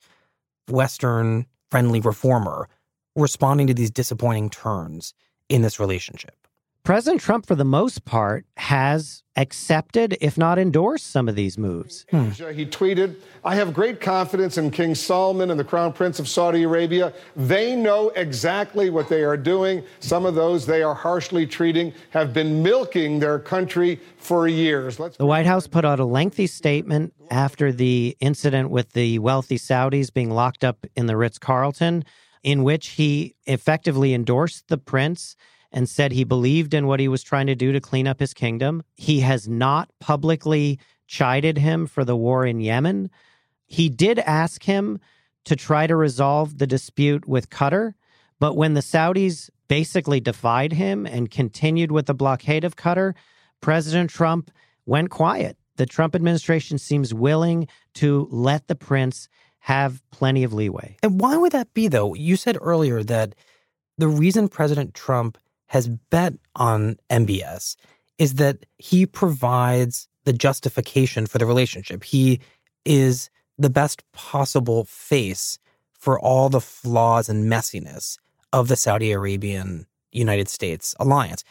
Western 0.68 1.46
friendly 1.70 2.00
reformer, 2.00 2.68
responding 3.16 3.68
to 3.68 3.76
these 3.76 3.92
disappointing 3.92 4.50
turns 4.50 5.14
in 5.50 5.62
this 5.62 5.80
relationship? 5.80 6.43
President 6.84 7.22
Trump, 7.22 7.46
for 7.46 7.56
the 7.56 7.64
most 7.64 8.04
part, 8.04 8.46
has 8.58 9.24
accepted, 9.38 10.18
if 10.20 10.38
not 10.38 10.60
endorsed, 10.60 11.08
some 11.08 11.30
of 11.30 11.36
these 11.36 11.58
moves. 11.58 12.06
Hmm. 12.12 12.30
He 12.32 12.66
tweeted, 12.66 13.16
I 13.46 13.56
have 13.56 13.74
great 13.74 14.02
confidence 14.02 14.58
in 14.58 14.70
King 14.70 14.94
Salman 14.94 15.50
and 15.50 15.58
the 15.58 15.64
Crown 15.64 15.94
Prince 15.94 16.20
of 16.20 16.28
Saudi 16.28 16.64
Arabia. 16.64 17.14
They 17.38 17.74
know 17.74 18.10
exactly 18.10 18.90
what 18.90 19.08
they 19.08 19.24
are 19.24 19.38
doing. 19.38 19.82
Some 20.02 20.26
of 20.26 20.36
those 20.36 20.66
they 20.66 20.84
are 20.84 20.94
harshly 20.94 21.48
treating 21.48 21.94
have 22.10 22.34
been 22.34 22.62
milking 22.62 23.18
their 23.20 23.40
country 23.40 24.02
for 24.18 24.50
years. 24.50 25.00
Let's 25.00 25.16
the 25.16 25.26
White 25.26 25.46
House 25.46 25.68
put 25.68 25.86
out 25.86 26.02
a 26.02 26.06
lengthy 26.06 26.48
statement 26.48 27.14
after 27.32 27.72
the 27.72 28.18
incident 28.20 28.72
with 28.72 28.92
the 28.92 29.20
wealthy 29.20 29.58
Saudis 29.58 30.14
being 30.14 30.32
locked 30.32 30.66
up 30.66 30.86
in 30.98 31.06
the 31.06 31.16
Ritz 31.16 31.40
Carlton, 31.40 32.04
in 32.44 32.64
which 32.64 32.90
he 32.90 33.36
effectively 33.46 34.14
endorsed 34.14 34.68
the 34.68 34.78
prince 34.78 35.38
and 35.74 35.90
said 35.90 36.12
he 36.12 36.24
believed 36.24 36.74
in 36.74 36.88
what 36.88 37.00
he 37.00 37.08
was 37.08 37.24
trying 37.24 37.48
to 37.48 37.56
do 37.56 37.72
to 37.72 37.82
clean 37.82 38.08
up 38.08 38.20
his 38.20 38.34
kingdom. 38.34 38.84
He 38.96 39.22
has 39.22 39.48
not 39.48 39.90
publicly 40.00 40.80
chided 41.08 41.58
him 41.58 41.88
for 41.88 42.06
the 42.06 42.16
war 42.16 42.46
in 42.46 42.60
Yemen. 42.60 43.10
He 43.66 43.90
did 43.90 44.20
ask 44.20 44.64
him 44.64 45.00
to 45.46 45.56
try 45.56 45.88
to 45.88 45.96
resolve 45.96 46.60
the 46.60 46.68
dispute 46.68 47.28
with 47.28 47.50
Qatar, 47.50 47.96
but 48.40 48.56
when 48.56 48.76
the 48.76 48.82
Saudis 48.82 49.50
basically 49.68 50.20
defied 50.20 50.74
him 50.74 51.06
and 51.06 51.32
continued 51.32 51.92
with 51.92 52.06
the 52.06 52.14
blockade 52.14 52.64
of 52.64 52.76
Qatar, 52.76 53.14
President 53.60 54.10
Trump 54.10 54.52
went 54.86 55.10
quiet. 55.10 55.58
The 55.78 55.86
Trump 55.86 56.16
administration 56.16 56.78
seems 56.78 57.14
willing 57.14 57.68
to 57.96 58.28
let 58.30 58.68
the 58.68 58.76
prince 58.76 59.28
have 59.60 60.04
plenty 60.12 60.44
of 60.44 60.54
leeway. 60.54 60.98
And 61.02 61.20
why 61.20 61.38
would 61.38 61.54
that 61.54 61.74
be, 61.74 61.88
though? 61.88 62.14
You 62.14 62.36
said 62.36 62.58
earlier 62.62 63.02
that 63.04 63.34
the 63.98 64.08
reason 64.08 64.50
President 64.50 64.94
Trump 64.94 65.38
has 65.74 65.90
bet 65.90 66.36
on 66.56 66.96
MBS 67.10 67.76
is 68.20 68.36
that 68.36 68.64
he 68.78 69.08
provides 69.08 70.08
the 70.24 70.32
justification 70.32 71.26
for 71.26 71.40
the 71.40 71.48
relationship. 71.48 72.04
He 72.04 72.42
is 72.86 73.32
the 73.58 73.72
best 73.72 74.04
possible 74.12 74.84
face 74.84 75.58
for 75.92 76.20
all 76.20 76.50
the 76.50 76.62
flaws 76.62 77.28
and 77.28 77.52
messiness 77.52 78.20
of 78.52 78.68
the 78.68 78.76
Saudi 78.76 79.12
Arabian 79.12 79.88
United 80.12 80.48
States 80.48 80.94
alliance. 81.00 81.44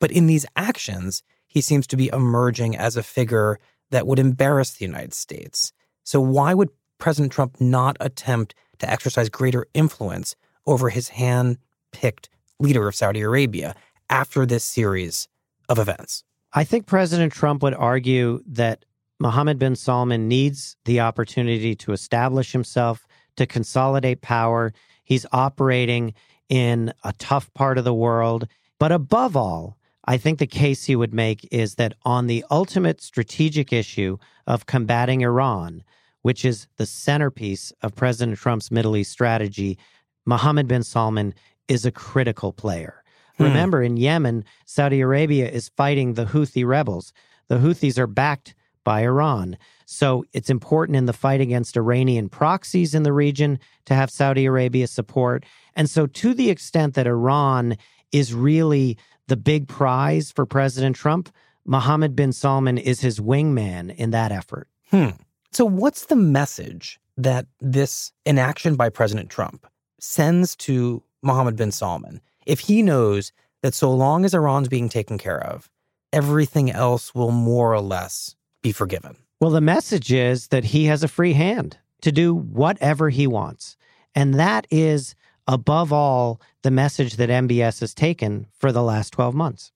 But 0.00 0.10
in 0.10 0.26
these 0.26 0.44
actions, 0.56 1.22
he 1.46 1.60
seems 1.60 1.86
to 1.86 1.96
be 1.96 2.10
emerging 2.12 2.76
as 2.76 2.96
a 2.96 3.02
figure 3.04 3.60
that 3.92 4.08
would 4.08 4.18
embarrass 4.18 4.72
the 4.72 4.86
United 4.86 5.14
States. 5.14 5.72
So, 6.02 6.20
why 6.20 6.52
would 6.52 6.70
President 6.98 7.30
Trump 7.30 7.60
not 7.60 7.96
attempt 8.00 8.56
to 8.80 8.90
exercise 8.90 9.28
greater 9.28 9.68
influence 9.72 10.34
over 10.66 10.88
his 10.88 11.10
hand 11.10 11.58
picked 11.92 12.28
leader 12.58 12.88
of 12.88 12.94
Saudi 12.94 13.20
Arabia 13.20 13.74
after 14.10 14.46
this 14.46 14.64
series 14.64 15.28
of 15.68 15.78
events? 15.78 16.24
I 16.52 16.64
think 16.64 16.86
President 16.86 17.32
Trump 17.32 17.62
would 17.62 17.74
argue 17.74 18.42
that 18.46 18.84
Mohammed 19.20 19.58
bin 19.58 19.76
Salman 19.76 20.28
needs 20.28 20.76
the 20.84 21.00
opportunity 21.00 21.74
to 21.76 21.92
establish 21.92 22.52
himself, 22.52 23.06
to 23.36 23.46
consolidate 23.46 24.22
power. 24.22 24.72
He's 25.04 25.26
operating 25.32 26.14
in 26.48 26.92
a 27.04 27.12
tough 27.14 27.52
part 27.54 27.78
of 27.78 27.84
the 27.84 27.94
world. 27.94 28.48
But 28.78 28.92
above 28.92 29.36
all, 29.36 29.76
I 30.04 30.16
think 30.16 30.38
the 30.38 30.46
case 30.46 30.84
he 30.84 30.96
would 30.96 31.12
make 31.12 31.46
is 31.50 31.74
that 31.74 31.94
on 32.04 32.26
the 32.26 32.44
ultimate 32.50 33.02
strategic 33.02 33.72
issue 33.72 34.16
of 34.46 34.66
combating 34.66 35.20
Iran, 35.20 35.82
which 36.22 36.44
is 36.44 36.66
the 36.76 36.86
centerpiece 36.86 37.72
of 37.82 37.94
President 37.94 38.38
Trump's 38.38 38.70
Middle 38.70 38.96
East 38.96 39.12
strategy, 39.12 39.78
Mohammed 40.24 40.66
bin 40.68 40.82
Salman 40.82 41.34
is 41.68 41.84
a 41.84 41.92
critical 41.92 42.52
player. 42.52 43.02
Hmm. 43.36 43.44
Remember, 43.44 43.82
in 43.82 43.96
Yemen, 43.96 44.44
Saudi 44.64 45.00
Arabia 45.00 45.48
is 45.48 45.68
fighting 45.70 46.14
the 46.14 46.26
Houthi 46.26 46.66
rebels. 46.66 47.12
The 47.48 47.58
Houthis 47.58 47.98
are 47.98 48.06
backed 48.06 48.54
by 48.84 49.02
Iran. 49.02 49.58
So 49.86 50.24
it's 50.32 50.50
important 50.50 50.96
in 50.96 51.06
the 51.06 51.12
fight 51.12 51.40
against 51.40 51.76
Iranian 51.76 52.28
proxies 52.28 52.94
in 52.94 53.02
the 53.02 53.12
region 53.12 53.58
to 53.86 53.94
have 53.94 54.10
Saudi 54.10 54.46
Arabia 54.46 54.86
support. 54.86 55.44
And 55.76 55.88
so, 55.88 56.06
to 56.06 56.34
the 56.34 56.50
extent 56.50 56.94
that 56.94 57.06
Iran 57.06 57.76
is 58.12 58.34
really 58.34 58.98
the 59.26 59.36
big 59.36 59.68
prize 59.68 60.32
for 60.32 60.46
President 60.46 60.96
Trump, 60.96 61.30
Mohammed 61.64 62.16
bin 62.16 62.32
Salman 62.32 62.78
is 62.78 63.00
his 63.00 63.20
wingman 63.20 63.94
in 63.94 64.10
that 64.10 64.32
effort. 64.32 64.68
Hmm. 64.90 65.10
So, 65.52 65.64
what's 65.64 66.06
the 66.06 66.16
message 66.16 66.98
that 67.16 67.46
this 67.60 68.12
inaction 68.24 68.74
by 68.76 68.88
President 68.88 69.28
Trump 69.28 69.66
sends 69.98 70.56
to 70.56 71.02
Mohammed 71.22 71.56
bin 71.56 71.72
Salman 71.72 72.20
if 72.48 72.60
he 72.60 72.82
knows 72.82 73.30
that 73.62 73.74
so 73.74 73.92
long 73.92 74.24
as 74.24 74.34
Iran's 74.34 74.68
being 74.68 74.88
taken 74.88 75.18
care 75.18 75.38
of, 75.38 75.70
everything 76.12 76.70
else 76.70 77.14
will 77.14 77.30
more 77.30 77.74
or 77.74 77.80
less 77.80 78.34
be 78.62 78.72
forgiven? 78.72 79.16
Well, 79.40 79.50
the 79.50 79.60
message 79.60 80.10
is 80.12 80.48
that 80.48 80.64
he 80.64 80.86
has 80.86 81.04
a 81.04 81.08
free 81.08 81.34
hand 81.34 81.76
to 82.00 82.10
do 82.10 82.34
whatever 82.34 83.10
he 83.10 83.26
wants. 83.26 83.76
And 84.14 84.34
that 84.34 84.66
is, 84.70 85.14
above 85.46 85.92
all, 85.92 86.40
the 86.62 86.70
message 86.70 87.16
that 87.16 87.28
MBS 87.28 87.80
has 87.80 87.94
taken 87.94 88.46
for 88.58 88.72
the 88.72 88.82
last 88.82 89.12
12 89.12 89.34
months. 89.34 89.70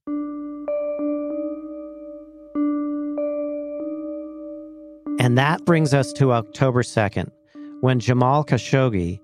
And 5.21 5.37
that 5.39 5.65
brings 5.67 5.93
us 5.93 6.13
to 6.15 6.33
October 6.33 6.83
2nd, 6.83 7.31
when 7.83 8.01
Jamal 8.01 8.45
Khashoggi, 8.45 9.21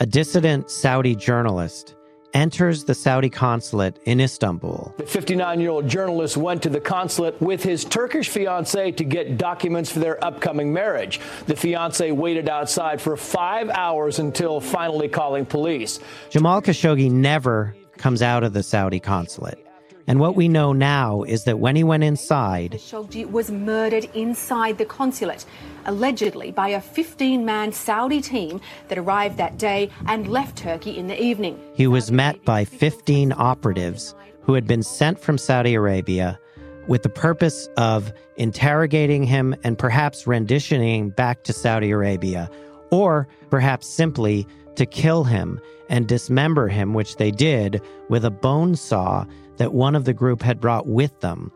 a 0.00 0.06
dissident 0.06 0.70
Saudi 0.70 1.14
journalist, 1.14 1.94
enters 2.34 2.84
the 2.84 2.94
Saudi 2.94 3.30
consulate 3.30 3.98
in 4.04 4.20
Istanbul. 4.20 4.94
The 4.98 5.06
59 5.06 5.60
year 5.60 5.70
old 5.70 5.88
journalist 5.88 6.36
went 6.36 6.62
to 6.62 6.68
the 6.68 6.80
consulate 6.80 7.40
with 7.40 7.62
his 7.62 7.84
Turkish 7.84 8.28
fiancee 8.28 8.92
to 8.92 9.04
get 9.04 9.38
documents 9.38 9.90
for 9.90 9.98
their 9.98 10.22
upcoming 10.24 10.72
marriage. 10.72 11.20
The 11.46 11.56
fiancee 11.56 12.12
waited 12.12 12.48
outside 12.48 13.00
for 13.00 13.16
five 13.16 13.70
hours 13.70 14.18
until 14.18 14.60
finally 14.60 15.08
calling 15.08 15.46
police. 15.46 16.00
Jamal 16.30 16.62
Khashoggi 16.62 17.10
never 17.10 17.74
comes 17.96 18.22
out 18.22 18.44
of 18.44 18.52
the 18.52 18.62
Saudi 18.62 19.00
consulate. 19.00 19.67
And 20.08 20.20
what 20.20 20.36
we 20.36 20.48
know 20.48 20.72
now 20.72 21.22
is 21.24 21.44
that 21.44 21.58
when 21.58 21.76
he 21.76 21.84
went 21.84 22.02
inside, 22.02 22.72
Khashoggi 22.72 23.30
was 23.30 23.50
murdered 23.50 24.08
inside 24.14 24.78
the 24.78 24.86
consulate, 24.86 25.44
allegedly 25.84 26.50
by 26.50 26.70
a 26.70 26.80
15 26.80 27.44
man 27.44 27.72
Saudi 27.72 28.22
team 28.22 28.58
that 28.88 28.96
arrived 28.96 29.36
that 29.36 29.58
day 29.58 29.90
and 30.06 30.26
left 30.26 30.56
Turkey 30.56 30.96
in 30.96 31.08
the 31.08 31.22
evening. 31.22 31.60
He 31.74 31.86
was 31.86 32.10
met 32.10 32.42
by 32.46 32.64
15 32.64 33.34
operatives 33.36 34.14
who 34.40 34.54
had 34.54 34.66
been 34.66 34.82
sent 34.82 35.20
from 35.20 35.36
Saudi 35.36 35.74
Arabia 35.74 36.40
with 36.86 37.02
the 37.02 37.10
purpose 37.10 37.68
of 37.76 38.10
interrogating 38.36 39.24
him 39.24 39.54
and 39.62 39.78
perhaps 39.78 40.26
renditioning 40.26 41.10
back 41.10 41.44
to 41.44 41.52
Saudi 41.52 41.90
Arabia, 41.90 42.48
or 42.90 43.28
perhaps 43.50 43.86
simply 43.86 44.46
to 44.78 44.86
kill 44.86 45.24
him 45.24 45.60
and 45.88 46.06
dismember 46.06 46.68
him, 46.68 46.94
which 46.94 47.16
they 47.16 47.30
did 47.30 47.82
with 48.08 48.24
a 48.24 48.30
bone 48.30 48.74
saw 48.76 49.24
that 49.56 49.74
one 49.74 49.94
of 49.94 50.04
the 50.04 50.14
group 50.14 50.40
had 50.40 50.60
brought 50.60 50.86
with 50.86 51.20
them, 51.20 51.52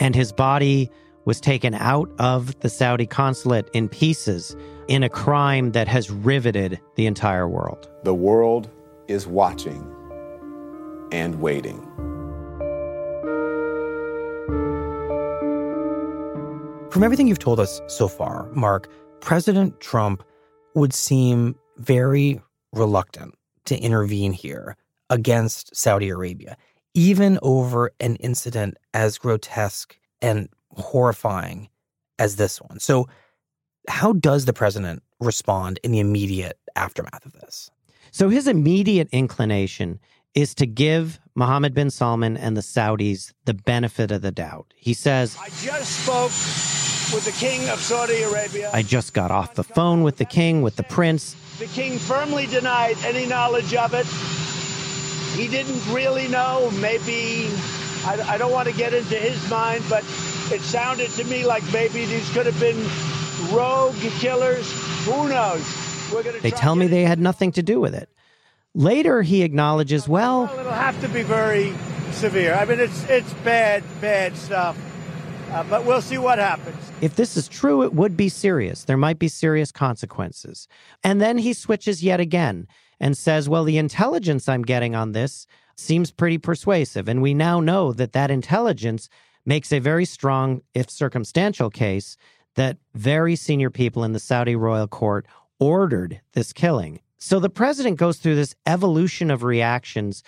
and 0.00 0.14
his 0.14 0.32
body 0.32 0.90
was 1.24 1.40
taken 1.40 1.74
out 1.74 2.10
of 2.18 2.58
the 2.60 2.68
Saudi 2.68 3.06
consulate 3.06 3.68
in 3.72 3.88
pieces 3.88 4.56
in 4.88 5.02
a 5.02 5.08
crime 5.08 5.72
that 5.72 5.86
has 5.86 6.10
riveted 6.10 6.80
the 6.96 7.06
entire 7.06 7.48
world. 7.48 7.88
The 8.02 8.14
world 8.14 8.68
is 9.06 9.26
watching 9.26 9.86
and 11.12 11.40
waiting. 11.40 11.80
From 16.90 17.02
everything 17.04 17.28
you've 17.28 17.38
told 17.38 17.60
us 17.60 17.80
so 17.86 18.08
far, 18.08 18.50
Mark, 18.52 18.88
President 19.20 19.78
Trump 19.80 20.24
would 20.74 20.92
seem 20.92 21.54
very 21.76 22.40
reluctant 22.72 23.34
to 23.66 23.76
intervene 23.78 24.32
here 24.32 24.76
against 25.10 25.74
Saudi 25.76 26.08
Arabia 26.08 26.56
even 26.94 27.38
over 27.42 27.92
an 28.00 28.16
incident 28.16 28.76
as 28.92 29.18
grotesque 29.18 29.96
and 30.20 30.48
horrifying 30.72 31.68
as 32.18 32.36
this 32.36 32.60
one. 32.60 32.78
So, 32.80 33.08
how 33.88 34.12
does 34.12 34.44
the 34.44 34.52
president 34.52 35.02
respond 35.20 35.80
in 35.82 35.90
the 35.90 35.98
immediate 35.98 36.58
aftermath 36.76 37.26
of 37.26 37.32
this? 37.32 37.70
So, 38.10 38.28
his 38.28 38.46
immediate 38.46 39.08
inclination 39.10 39.98
is 40.34 40.54
to 40.56 40.66
give 40.66 41.18
Mohammed 41.34 41.74
bin 41.74 41.90
Salman 41.90 42.36
and 42.36 42.56
the 42.56 42.60
Saudis 42.60 43.32
the 43.44 43.54
benefit 43.54 44.10
of 44.10 44.22
the 44.22 44.32
doubt. 44.32 44.72
He 44.76 44.94
says, 44.94 45.36
I 45.40 45.48
just 45.48 46.04
spoke 46.04 46.30
with 47.12 47.24
the 47.24 47.32
king 47.32 47.68
of 47.68 47.80
Saudi 47.80 48.22
Arabia. 48.22 48.70
I 48.72 48.82
just 48.82 49.12
got 49.12 49.30
off 49.30 49.54
the 49.54 49.64
phone 49.64 50.02
with 50.02 50.16
the 50.16 50.24
king, 50.24 50.62
with 50.62 50.76
the 50.76 50.82
prince. 50.82 51.36
The 51.58 51.66
king 51.66 51.98
firmly 51.98 52.46
denied 52.46 52.96
any 53.04 53.26
knowledge 53.26 53.74
of 53.74 53.94
it 53.94 54.06
he 55.34 55.48
didn't 55.48 55.92
really 55.92 56.28
know. 56.28 56.70
Maybe, 56.72 57.48
I, 58.04 58.22
I 58.28 58.38
don't 58.38 58.52
want 58.52 58.68
to 58.68 58.74
get 58.74 58.92
into 58.92 59.16
his 59.16 59.50
mind, 59.50 59.82
but 59.88 60.04
it 60.50 60.60
sounded 60.60 61.10
to 61.12 61.24
me 61.24 61.44
like 61.44 61.62
maybe 61.72 62.04
these 62.04 62.28
could 62.30 62.46
have 62.46 62.58
been 62.60 62.76
rogue 63.54 63.96
killers. 64.18 64.70
Who 65.06 65.28
knows? 65.28 65.64
they 66.42 66.50
tell 66.50 66.76
me 66.76 66.86
they 66.86 67.04
had 67.04 67.18
nothing 67.18 67.52
to 67.52 67.62
do 67.62 67.80
with 67.80 67.94
it. 67.94 68.10
Later, 68.74 69.22
he 69.22 69.42
acknowledges, 69.42 70.06
well, 70.06 70.44
well, 70.44 70.60
it'll 70.60 70.72
have 70.72 71.00
to 71.00 71.08
be 71.08 71.22
very 71.22 71.74
severe. 72.12 72.54
I 72.54 72.64
mean, 72.64 72.80
it's 72.80 73.04
it's 73.04 73.32
bad, 73.44 73.82
bad 74.00 74.36
stuff. 74.36 74.76
Uh, 75.52 75.62
but 75.64 75.84
we'll 75.84 76.00
see 76.00 76.16
what 76.16 76.38
happens. 76.38 76.76
If 77.02 77.16
this 77.16 77.36
is 77.36 77.46
true, 77.46 77.82
it 77.82 77.92
would 77.92 78.16
be 78.16 78.30
serious. 78.30 78.84
There 78.84 78.96
might 78.96 79.18
be 79.18 79.28
serious 79.28 79.70
consequences. 79.70 80.66
And 81.04 81.20
then 81.20 81.36
he 81.36 81.52
switches 81.52 82.02
yet 82.02 82.20
again 82.20 82.66
and 82.98 83.18
says, 83.18 83.50
well, 83.50 83.64
the 83.64 83.76
intelligence 83.76 84.48
I'm 84.48 84.62
getting 84.62 84.94
on 84.94 85.12
this 85.12 85.46
seems 85.76 86.10
pretty 86.10 86.38
persuasive. 86.38 87.06
And 87.06 87.20
we 87.20 87.34
now 87.34 87.60
know 87.60 87.92
that 87.92 88.12
that 88.12 88.30
intelligence 88.30 89.10
makes 89.44 89.72
a 89.72 89.78
very 89.78 90.06
strong, 90.06 90.62
if 90.72 90.88
circumstantial, 90.88 91.68
case 91.68 92.16
that 92.54 92.78
very 92.94 93.36
senior 93.36 93.70
people 93.70 94.04
in 94.04 94.12
the 94.12 94.20
Saudi 94.20 94.56
royal 94.56 94.88
court 94.88 95.26
ordered 95.58 96.20
this 96.32 96.52
killing. 96.52 97.00
So 97.18 97.38
the 97.40 97.50
president 97.50 97.98
goes 97.98 98.18
through 98.18 98.36
this 98.36 98.54
evolution 98.66 99.30
of 99.30 99.42
reactions 99.42 100.22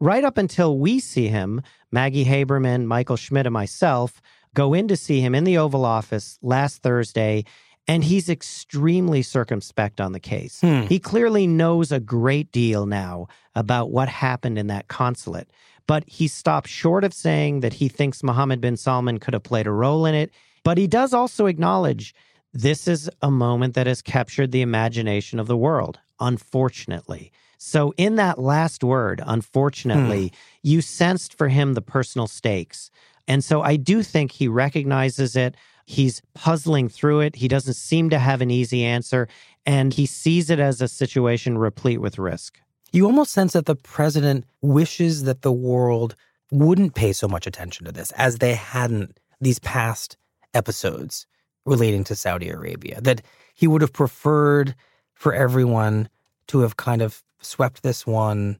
right 0.00 0.24
up 0.24 0.36
until 0.36 0.78
we 0.78 0.98
see 1.00 1.28
him, 1.28 1.62
Maggie 1.90 2.24
Haberman, 2.24 2.86
Michael 2.86 3.16
Schmidt, 3.16 3.46
and 3.46 3.52
myself, 3.52 4.20
go 4.54 4.72
in 4.72 4.88
to 4.88 4.96
see 4.96 5.20
him 5.20 5.34
in 5.34 5.44
the 5.44 5.58
Oval 5.58 5.84
Office 5.84 6.38
last 6.42 6.82
Thursday 6.82 7.44
and 7.86 8.04
he's 8.04 8.28
extremely 8.28 9.22
circumspect 9.22 10.00
on 10.00 10.12
the 10.12 10.20
case. 10.20 10.60
Hmm. 10.60 10.82
He 10.82 10.98
clearly 10.98 11.46
knows 11.46 11.92
a 11.92 12.00
great 12.00 12.50
deal 12.50 12.86
now 12.86 13.28
about 13.54 13.90
what 13.90 14.08
happened 14.08 14.58
in 14.58 14.68
that 14.68 14.88
consulate, 14.88 15.50
but 15.86 16.04
he 16.06 16.28
stopped 16.28 16.68
short 16.68 17.04
of 17.04 17.12
saying 17.12 17.60
that 17.60 17.74
he 17.74 17.88
thinks 17.88 18.22
Mohammed 18.22 18.60
bin 18.60 18.76
Salman 18.76 19.18
could 19.18 19.34
have 19.34 19.42
played 19.42 19.66
a 19.66 19.70
role 19.70 20.06
in 20.06 20.14
it. 20.14 20.30
But 20.62 20.78
he 20.78 20.86
does 20.86 21.12
also 21.12 21.44
acknowledge 21.44 22.14
this 22.54 22.88
is 22.88 23.10
a 23.20 23.30
moment 23.30 23.74
that 23.74 23.86
has 23.86 24.00
captured 24.00 24.50
the 24.50 24.62
imagination 24.62 25.38
of 25.38 25.46
the 25.46 25.56
world, 25.56 25.98
unfortunately. 26.20 27.32
So, 27.58 27.92
in 27.96 28.16
that 28.16 28.38
last 28.38 28.82
word, 28.82 29.22
unfortunately, 29.24 30.28
hmm. 30.28 30.34
you 30.62 30.80
sensed 30.80 31.36
for 31.36 31.48
him 31.48 31.74
the 31.74 31.82
personal 31.82 32.26
stakes. 32.26 32.90
And 33.26 33.42
so 33.42 33.62
I 33.62 33.76
do 33.76 34.02
think 34.02 34.32
he 34.32 34.48
recognizes 34.48 35.36
it. 35.36 35.56
He's 35.86 36.22
puzzling 36.34 36.88
through 36.88 37.20
it. 37.20 37.36
He 37.36 37.48
doesn't 37.48 37.74
seem 37.74 38.10
to 38.10 38.18
have 38.18 38.40
an 38.40 38.50
easy 38.50 38.84
answer, 38.84 39.28
and 39.66 39.92
he 39.92 40.06
sees 40.06 40.50
it 40.50 40.58
as 40.58 40.80
a 40.80 40.88
situation 40.88 41.58
replete 41.58 42.00
with 42.00 42.18
risk. 42.18 42.58
You 42.92 43.06
almost 43.06 43.32
sense 43.32 43.54
that 43.54 43.66
the 43.66 43.76
president 43.76 44.44
wishes 44.62 45.24
that 45.24 45.42
the 45.42 45.52
world 45.52 46.14
wouldn't 46.50 46.94
pay 46.94 47.12
so 47.12 47.26
much 47.26 47.46
attention 47.46 47.86
to 47.86 47.92
this 47.92 48.12
as 48.12 48.38
they 48.38 48.54
hadn't 48.54 49.18
these 49.40 49.58
past 49.58 50.16
episodes 50.54 51.26
relating 51.66 52.04
to 52.04 52.14
Saudi 52.14 52.48
Arabia, 52.48 53.00
that 53.00 53.22
he 53.54 53.66
would 53.66 53.80
have 53.80 53.92
preferred 53.92 54.74
for 55.12 55.34
everyone 55.34 56.08
to 56.46 56.60
have 56.60 56.76
kind 56.76 57.02
of 57.02 57.22
swept 57.40 57.82
this 57.82 58.06
one 58.06 58.58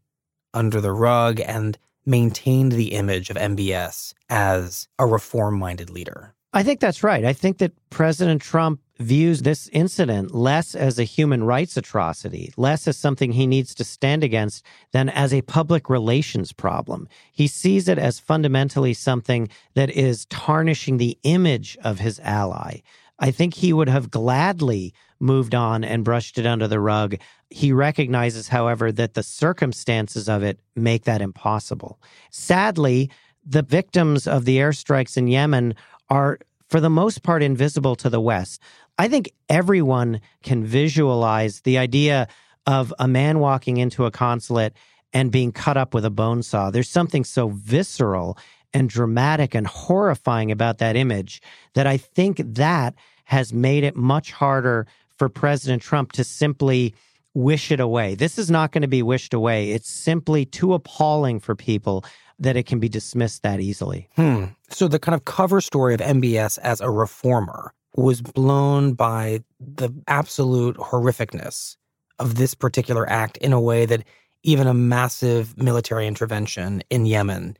under 0.52 0.80
the 0.80 0.92
rug 0.92 1.40
and 1.40 1.78
maintained 2.06 2.72
the 2.72 2.92
image 2.92 3.30
of 3.30 3.36
MBS 3.36 4.14
as 4.28 4.88
a 4.98 5.06
reform 5.06 5.58
minded 5.58 5.90
leader. 5.90 6.34
I 6.52 6.62
think 6.62 6.78
that's 6.78 7.02
right. 7.02 7.24
I 7.24 7.32
think 7.32 7.58
that 7.58 7.72
President 7.90 8.40
Trump 8.40 8.80
views 9.00 9.42
this 9.42 9.68
incident 9.72 10.32
less 10.32 10.76
as 10.76 11.00
a 11.00 11.04
human 11.04 11.42
rights 11.42 11.76
atrocity, 11.76 12.52
less 12.56 12.86
as 12.86 12.96
something 12.96 13.32
he 13.32 13.46
needs 13.46 13.74
to 13.74 13.82
stand 13.82 14.22
against 14.22 14.64
than 14.92 15.08
as 15.08 15.34
a 15.34 15.42
public 15.42 15.90
relations 15.90 16.52
problem. 16.52 17.08
He 17.32 17.48
sees 17.48 17.88
it 17.88 17.98
as 17.98 18.20
fundamentally 18.20 18.94
something 18.94 19.48
that 19.74 19.90
is 19.90 20.26
tarnishing 20.26 20.98
the 20.98 21.18
image 21.24 21.76
of 21.82 21.98
his 21.98 22.20
ally. 22.20 22.82
I 23.18 23.32
think 23.32 23.54
he 23.54 23.72
would 23.72 23.88
have 23.88 24.10
gladly 24.10 24.94
moved 25.18 25.56
on 25.56 25.82
and 25.82 26.04
brushed 26.04 26.38
it 26.38 26.46
under 26.46 26.68
the 26.68 26.80
rug. 26.80 27.16
He 27.54 27.70
recognizes, 27.70 28.48
however, 28.48 28.90
that 28.90 29.14
the 29.14 29.22
circumstances 29.22 30.28
of 30.28 30.42
it 30.42 30.58
make 30.74 31.04
that 31.04 31.22
impossible. 31.22 32.00
Sadly, 32.30 33.10
the 33.46 33.62
victims 33.62 34.26
of 34.26 34.44
the 34.44 34.56
airstrikes 34.56 35.16
in 35.16 35.28
Yemen 35.28 35.76
are, 36.10 36.40
for 36.68 36.80
the 36.80 36.90
most 36.90 37.22
part, 37.22 37.44
invisible 37.44 37.94
to 37.94 38.10
the 38.10 38.20
West. 38.20 38.60
I 38.98 39.06
think 39.06 39.30
everyone 39.48 40.20
can 40.42 40.64
visualize 40.64 41.60
the 41.60 41.78
idea 41.78 42.26
of 42.66 42.92
a 42.98 43.06
man 43.06 43.38
walking 43.38 43.76
into 43.76 44.04
a 44.04 44.10
consulate 44.10 44.76
and 45.12 45.30
being 45.30 45.52
cut 45.52 45.76
up 45.76 45.94
with 45.94 46.04
a 46.04 46.10
bone 46.10 46.42
saw. 46.42 46.72
There's 46.72 46.88
something 46.88 47.22
so 47.22 47.50
visceral 47.50 48.36
and 48.72 48.90
dramatic 48.90 49.54
and 49.54 49.68
horrifying 49.68 50.50
about 50.50 50.78
that 50.78 50.96
image 50.96 51.40
that 51.74 51.86
I 51.86 51.98
think 51.98 52.38
that 52.54 52.96
has 53.26 53.52
made 53.52 53.84
it 53.84 53.94
much 53.94 54.32
harder 54.32 54.88
for 55.16 55.28
President 55.28 55.82
Trump 55.82 56.10
to 56.12 56.24
simply 56.24 56.96
wish 57.34 57.70
it 57.70 57.80
away. 57.80 58.14
This 58.14 58.38
is 58.38 58.50
not 58.50 58.72
going 58.72 58.82
to 58.82 58.88
be 58.88 59.02
wished 59.02 59.34
away. 59.34 59.72
It's 59.72 59.90
simply 59.90 60.44
too 60.44 60.72
appalling 60.74 61.40
for 61.40 61.54
people 61.54 62.04
that 62.38 62.56
it 62.56 62.66
can 62.66 62.80
be 62.80 62.88
dismissed 62.88 63.42
that 63.42 63.60
easily. 63.60 64.08
Hmm. 64.16 64.46
So 64.70 64.88
the 64.88 64.98
kind 64.98 65.14
of 65.14 65.24
cover 65.24 65.60
story 65.60 65.94
of 65.94 66.00
MBS 66.00 66.58
as 66.58 66.80
a 66.80 66.90
reformer 66.90 67.72
was 67.96 68.22
blown 68.22 68.94
by 68.94 69.42
the 69.60 69.90
absolute 70.08 70.76
horrificness 70.76 71.76
of 72.18 72.36
this 72.36 72.54
particular 72.54 73.08
act 73.08 73.36
in 73.38 73.52
a 73.52 73.60
way 73.60 73.86
that 73.86 74.04
even 74.42 74.66
a 74.66 74.74
massive 74.74 75.56
military 75.56 76.06
intervention 76.06 76.82
in 76.90 77.06
Yemen 77.06 77.56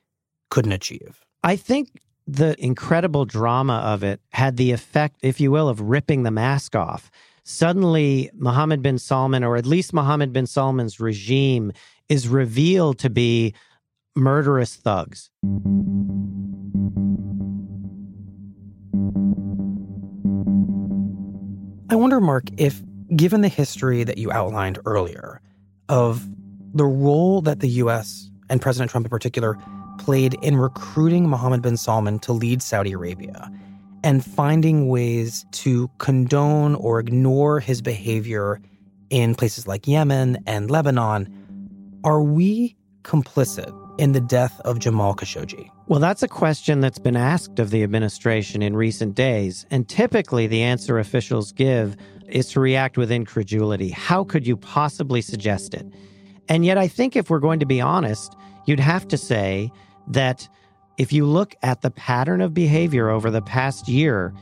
couldn't 0.50 0.72
achieve. 0.72 1.24
I 1.42 1.56
think 1.56 2.00
the 2.26 2.54
incredible 2.62 3.24
drama 3.24 3.76
of 3.78 4.02
it 4.02 4.20
had 4.30 4.56
the 4.56 4.72
effect, 4.72 5.16
if 5.22 5.40
you 5.40 5.50
will, 5.50 5.68
of 5.68 5.80
ripping 5.80 6.22
the 6.22 6.30
mask 6.30 6.74
off. 6.74 7.10
Suddenly, 7.44 8.30
Mohammed 8.32 8.80
bin 8.80 8.96
Salman, 8.96 9.44
or 9.44 9.56
at 9.56 9.66
least 9.66 9.92
Mohammed 9.92 10.32
bin 10.32 10.46
Salman's 10.46 10.98
regime, 10.98 11.72
is 12.08 12.26
revealed 12.26 12.98
to 13.00 13.10
be 13.10 13.54
murderous 14.16 14.76
thugs. 14.76 15.30
I 21.90 21.96
wonder, 21.96 22.18
Mark, 22.20 22.44
if 22.56 22.82
given 23.14 23.42
the 23.42 23.48
history 23.48 24.04
that 24.04 24.16
you 24.16 24.32
outlined 24.32 24.78
earlier 24.86 25.42
of 25.90 26.26
the 26.72 26.86
role 26.86 27.42
that 27.42 27.60
the 27.60 27.68
US 27.68 28.30
and 28.48 28.60
President 28.62 28.90
Trump 28.90 29.04
in 29.04 29.10
particular 29.10 29.58
played 29.98 30.34
in 30.42 30.56
recruiting 30.56 31.28
Mohammed 31.28 31.60
bin 31.60 31.76
Salman 31.76 32.18
to 32.20 32.32
lead 32.32 32.62
Saudi 32.62 32.92
Arabia 32.92 33.50
and 34.04 34.22
finding 34.22 34.86
ways 34.86 35.46
to 35.50 35.90
condone 35.96 36.74
or 36.74 37.00
ignore 37.00 37.58
his 37.58 37.80
behavior 37.80 38.60
in 39.08 39.34
places 39.34 39.66
like 39.66 39.88
Yemen 39.88 40.38
and 40.46 40.70
Lebanon, 40.70 41.26
are 42.04 42.22
we 42.22 42.76
complicit 43.02 43.72
in 43.98 44.12
the 44.12 44.20
death 44.20 44.60
of 44.60 44.78
Jamal 44.78 45.14
Khashoggi? 45.14 45.70
Well, 45.86 46.00
that's 46.00 46.22
a 46.22 46.28
question 46.28 46.80
that's 46.80 46.98
been 46.98 47.16
asked 47.16 47.58
of 47.58 47.70
the 47.70 47.82
administration 47.82 48.60
in 48.60 48.76
recent 48.76 49.14
days. 49.14 49.64
And 49.70 49.88
typically, 49.88 50.46
the 50.46 50.62
answer 50.62 50.98
officials 50.98 51.50
give 51.52 51.96
is 52.28 52.50
to 52.50 52.60
react 52.60 52.98
with 52.98 53.10
incredulity. 53.10 53.88
How 53.88 54.22
could 54.22 54.46
you 54.46 54.56
possibly 54.56 55.22
suggest 55.22 55.72
it? 55.72 55.86
And 56.48 56.64
yet, 56.64 56.76
I 56.76 56.88
think 56.88 57.16
if 57.16 57.30
we're 57.30 57.38
going 57.38 57.60
to 57.60 57.66
be 57.66 57.80
honest, 57.80 58.36
you'd 58.66 58.80
have 58.80 59.08
to 59.08 59.16
say 59.16 59.72
that 60.08 60.46
if 60.98 61.12
you 61.12 61.24
look 61.24 61.54
at 61.62 61.82
the 61.82 61.90
pattern 61.90 62.40
of 62.40 62.54
behavior 62.54 63.10
over 63.10 63.30
the 63.30 63.42
past 63.42 63.88
year, 63.88 64.32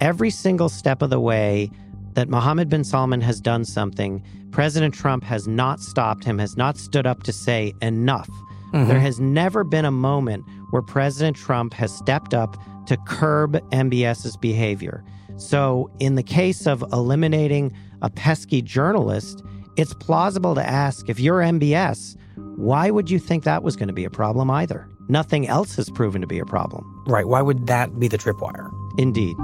every 0.00 0.30
single 0.30 0.68
step 0.68 1.02
of 1.02 1.10
the 1.10 1.20
way 1.20 1.70
that 2.14 2.28
Mohammed 2.28 2.68
bin 2.68 2.84
Salman 2.84 3.20
has 3.20 3.40
done 3.40 3.64
something, 3.64 4.22
President 4.50 4.94
Trump 4.94 5.24
has 5.24 5.46
not 5.46 5.80
stopped 5.80 6.24
him, 6.24 6.38
has 6.38 6.56
not 6.56 6.76
stood 6.76 7.06
up 7.06 7.22
to 7.24 7.32
say 7.32 7.72
enough. 7.82 8.28
Mm-hmm. 8.72 8.88
There 8.88 9.00
has 9.00 9.18
never 9.18 9.64
been 9.64 9.84
a 9.84 9.90
moment 9.90 10.44
where 10.70 10.82
President 10.82 11.36
Trump 11.36 11.74
has 11.74 11.92
stepped 11.92 12.34
up 12.34 12.56
to 12.86 12.96
curb 13.06 13.52
MBS's 13.70 14.36
behavior. 14.36 15.04
So, 15.36 15.90
in 16.00 16.16
the 16.16 16.22
case 16.22 16.66
of 16.66 16.82
eliminating 16.92 17.72
a 18.02 18.10
pesky 18.10 18.62
journalist, 18.62 19.42
it's 19.76 19.94
plausible 19.94 20.54
to 20.54 20.66
ask 20.66 21.08
if 21.08 21.20
you're 21.20 21.40
MBS, 21.40 22.16
why 22.56 22.90
would 22.90 23.10
you 23.10 23.18
think 23.18 23.44
that 23.44 23.62
was 23.62 23.76
going 23.76 23.88
to 23.88 23.94
be 23.94 24.04
a 24.04 24.10
problem 24.10 24.50
either? 24.50 24.88
Nothing 25.08 25.48
else 25.48 25.74
has 25.76 25.88
proven 25.88 26.20
to 26.20 26.26
be 26.26 26.38
a 26.38 26.44
problem. 26.44 27.02
Right. 27.06 27.26
Why 27.26 27.40
would 27.40 27.66
that 27.66 27.98
be 27.98 28.08
the 28.08 28.18
tripwire? 28.18 28.70
Indeed. 28.98 29.36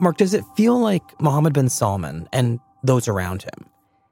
Mark, 0.00 0.16
does 0.16 0.34
it 0.34 0.44
feel 0.56 0.78
like 0.78 1.02
Mohammed 1.20 1.52
bin 1.52 1.68
Salman 1.68 2.28
and 2.32 2.60
those 2.82 3.08
around 3.08 3.42
him 3.42 3.66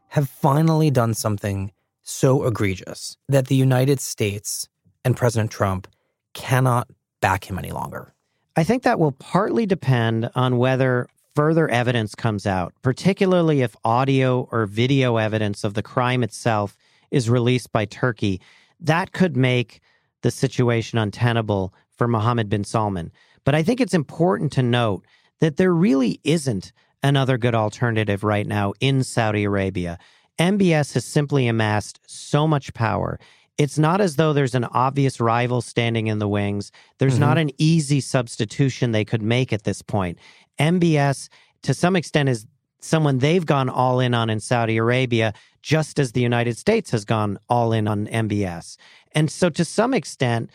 have 0.09 0.29
finally 0.29 0.91
done 0.91 1.15
something 1.15 1.73
so 2.03 2.45
egregious 2.45 3.17
that 3.29 3.49
the 3.49 3.57
United 3.57 4.01
States 4.01 4.69
and 5.05 5.17
President 5.17 5.51
Trump 5.51 5.88
cannot 6.35 6.88
back 7.21 7.49
him 7.51 7.59
any 7.59 7.73
longer? 7.73 8.15
I 8.57 8.65
think 8.65 8.83
that 8.83 8.99
will 8.99 9.12
partly 9.12 9.65
depend 9.67 10.31
on 10.35 10.59
whether 10.59 11.09
further 11.35 11.68
evidence 11.68 12.14
comes 12.14 12.47
out, 12.47 12.75
particularly 12.83 13.62
if 13.62 13.77
audio 13.85 14.49
or 14.51 14.66
video 14.66 15.16
evidence 15.16 15.64
of 15.64 15.75
the 15.75 15.83
crime 15.83 16.23
itself 16.23 16.77
is 17.11 17.31
released 17.31 17.73
by 17.73 17.85
Turkey. 17.85 18.40
That 18.81 19.12
could 19.12 19.37
make 19.37 19.81
the 20.23 20.31
situation 20.31 20.99
untenable 20.99 21.75
for 21.97 22.09
Mohammed 22.09 22.49
bin 22.49 22.64
Salman. 22.64 23.12
But 23.45 23.55
I 23.55 23.62
think 23.62 23.81
it's 23.81 23.95
important 23.95 24.53
to 24.53 24.62
note 24.62 25.05
that 25.40 25.57
there 25.57 25.75
really 25.75 26.21
isn't 26.25 26.73
another 27.03 27.37
good 27.37 27.55
alternative 27.55 28.23
right 28.23 28.47
now 28.47 28.73
in 28.81 29.03
Saudi 29.03 29.45
Arabia. 29.45 29.99
MBS 30.38 30.95
has 30.95 31.05
simply 31.05 31.49
amassed 31.49 32.01
so 32.07 32.47
much 32.47 32.73
power. 32.75 33.18
It's 33.59 33.79
not 33.79 34.01
as 34.01 34.16
though 34.16 34.33
there's 34.33 34.55
an 34.55 34.64
obvious 34.64 35.21
rival 35.21 35.61
standing 35.61 36.07
in 36.07 36.18
the 36.18 36.29
wings. 36.29 36.73
There's 36.99 37.14
mm-hmm. 37.14 37.21
not 37.21 37.38
an 37.38 37.51
easy 37.59 38.01
substitution 38.01 38.92
they 38.92 39.05
could 39.05 39.23
make 39.23 39.53
at 39.53 39.64
this 39.64 39.83
point. 39.83 40.18
MBS, 40.59 41.29
to 41.62 41.75
some 41.75 41.97
extent, 41.97 42.29
is 42.29 42.47
someone 42.81 43.19
they've 43.19 43.47
gone 43.47 43.69
all 43.69 44.01
in 44.01 44.15
on 44.15 44.29
in 44.29 44.41
Saudi 44.41 44.77
Arabia, 44.77 45.33
just 45.62 45.99
as 45.99 46.12
the 46.12 46.21
United 46.21 46.57
States 46.57 46.91
has 46.91 47.05
gone 47.05 47.38
all 47.49 47.73
in 47.73 47.87
on 47.87 48.07
MBS. 48.09 48.77
And 49.12 49.31
so, 49.31 49.49
to 49.51 49.65
some 49.65 49.95
extent, 49.95 50.51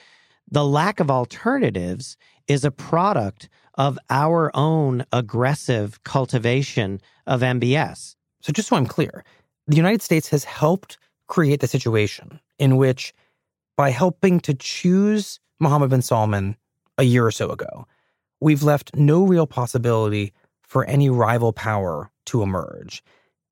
the 0.50 0.66
lack 0.66 1.00
of 1.00 1.10
alternatives 1.10 2.18
is 2.48 2.64
a 2.64 2.72
product 2.72 3.50
of 3.76 3.98
our 4.10 4.52
own 4.56 5.06
aggressive 5.14 6.04
cultivation 6.04 7.02
of 7.26 7.42
MBS. 7.42 8.16
So, 8.42 8.52
just 8.52 8.70
so 8.70 8.76
I'm 8.76 8.86
clear, 8.86 9.24
the 9.68 9.78
United 9.78 10.02
States 10.02 10.30
has 10.30 10.44
helped 10.44 10.98
create 11.28 11.60
the 11.60 11.68
situation 11.68 12.40
in 12.60 12.78
which, 12.78 13.14
by 13.76 13.90
helping 13.92 14.40
to 14.42 14.54
choose 14.54 15.40
Mohammed 15.60 15.90
bin 15.90 16.02
Salman 16.02 16.56
a 16.98 17.04
year 17.04 17.26
or 17.26 17.32
so 17.32 17.50
ago, 17.50 17.86
we've 18.40 18.64
left 18.64 18.96
no 18.96 19.26
real 19.26 19.48
possibility 19.48 20.34
for 20.62 20.86
any 20.86 21.10
rival 21.10 21.54
power 21.54 22.12
to 22.26 22.44
emerge. 22.44 23.04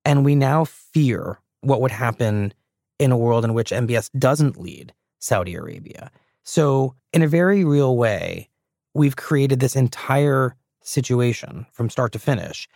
And 0.04 0.26
we 0.26 0.36
now 0.36 0.65
fear 0.65 1.39
what 1.62 1.82
would 1.82 1.91
happen 1.91 2.54
in 3.00 3.12
a 3.12 3.17
world 3.17 3.43
in 3.43 3.54
which 3.54 3.71
MBS 3.71 4.10
doesn't 4.17 4.60
lead 4.60 4.93
Saudi 5.19 5.56
Arabia. 5.56 6.12
So, 6.43 6.95
in 7.12 7.24
a 7.24 7.28
very 7.28 7.63
real 7.63 7.98
way, 7.98 8.50
we've 8.93 9.15
created 9.15 9.60
this 9.60 9.76
entire 9.76 10.56
situation 10.82 11.65
from 11.71 11.89
start 11.89 12.12
to 12.13 12.19
finish. 12.19 12.67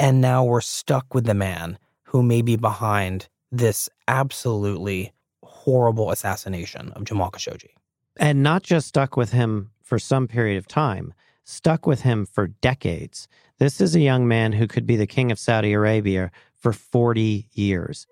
And 0.00 0.20
now 0.20 0.44
we're 0.44 0.60
stuck 0.60 1.14
with 1.14 1.24
the 1.24 1.34
man 1.34 1.78
who 2.04 2.22
may 2.22 2.42
be 2.42 2.56
behind 2.56 3.28
this 3.52 3.88
absolutely 4.08 5.12
horrible 5.44 6.10
assassination 6.10 6.90
of 6.92 7.04
Jamal 7.04 7.30
Khashoggi. 7.30 7.70
And 8.16 8.42
not 8.42 8.62
just 8.62 8.88
stuck 8.88 9.16
with 9.16 9.30
him 9.30 9.70
for 9.82 9.98
some 9.98 10.26
period 10.26 10.58
of 10.58 10.66
time, 10.66 11.14
stuck 11.44 11.86
with 11.86 12.02
him 12.02 12.26
for 12.26 12.48
decades. 12.48 13.28
This 13.58 13.80
is 13.80 13.94
a 13.94 14.00
young 14.00 14.26
man 14.26 14.52
who 14.52 14.66
could 14.66 14.86
be 14.86 14.96
the 14.96 15.06
king 15.06 15.30
of 15.30 15.38
Saudi 15.38 15.72
Arabia 15.72 16.30
for 16.54 16.72
40 16.72 17.48
years. 17.52 18.06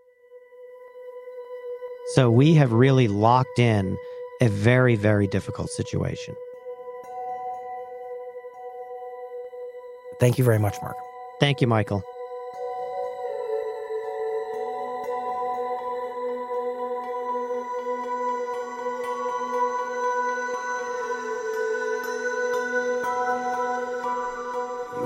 So 2.14 2.31
we 2.31 2.55
have 2.55 2.73
really 2.73 3.09
locked 3.09 3.59
in 3.59 3.97
a 4.40 4.49
very, 4.49 4.97
very 4.97 5.27
difficult 5.29 5.69
situation. 5.71 6.35
Thank 10.19 10.38
you 10.38 10.45
very 10.45 10.59
much, 10.59 10.77
Mark. 10.83 10.97
Thank 11.40 11.61
you, 11.61 11.66
Michael. 11.66 12.03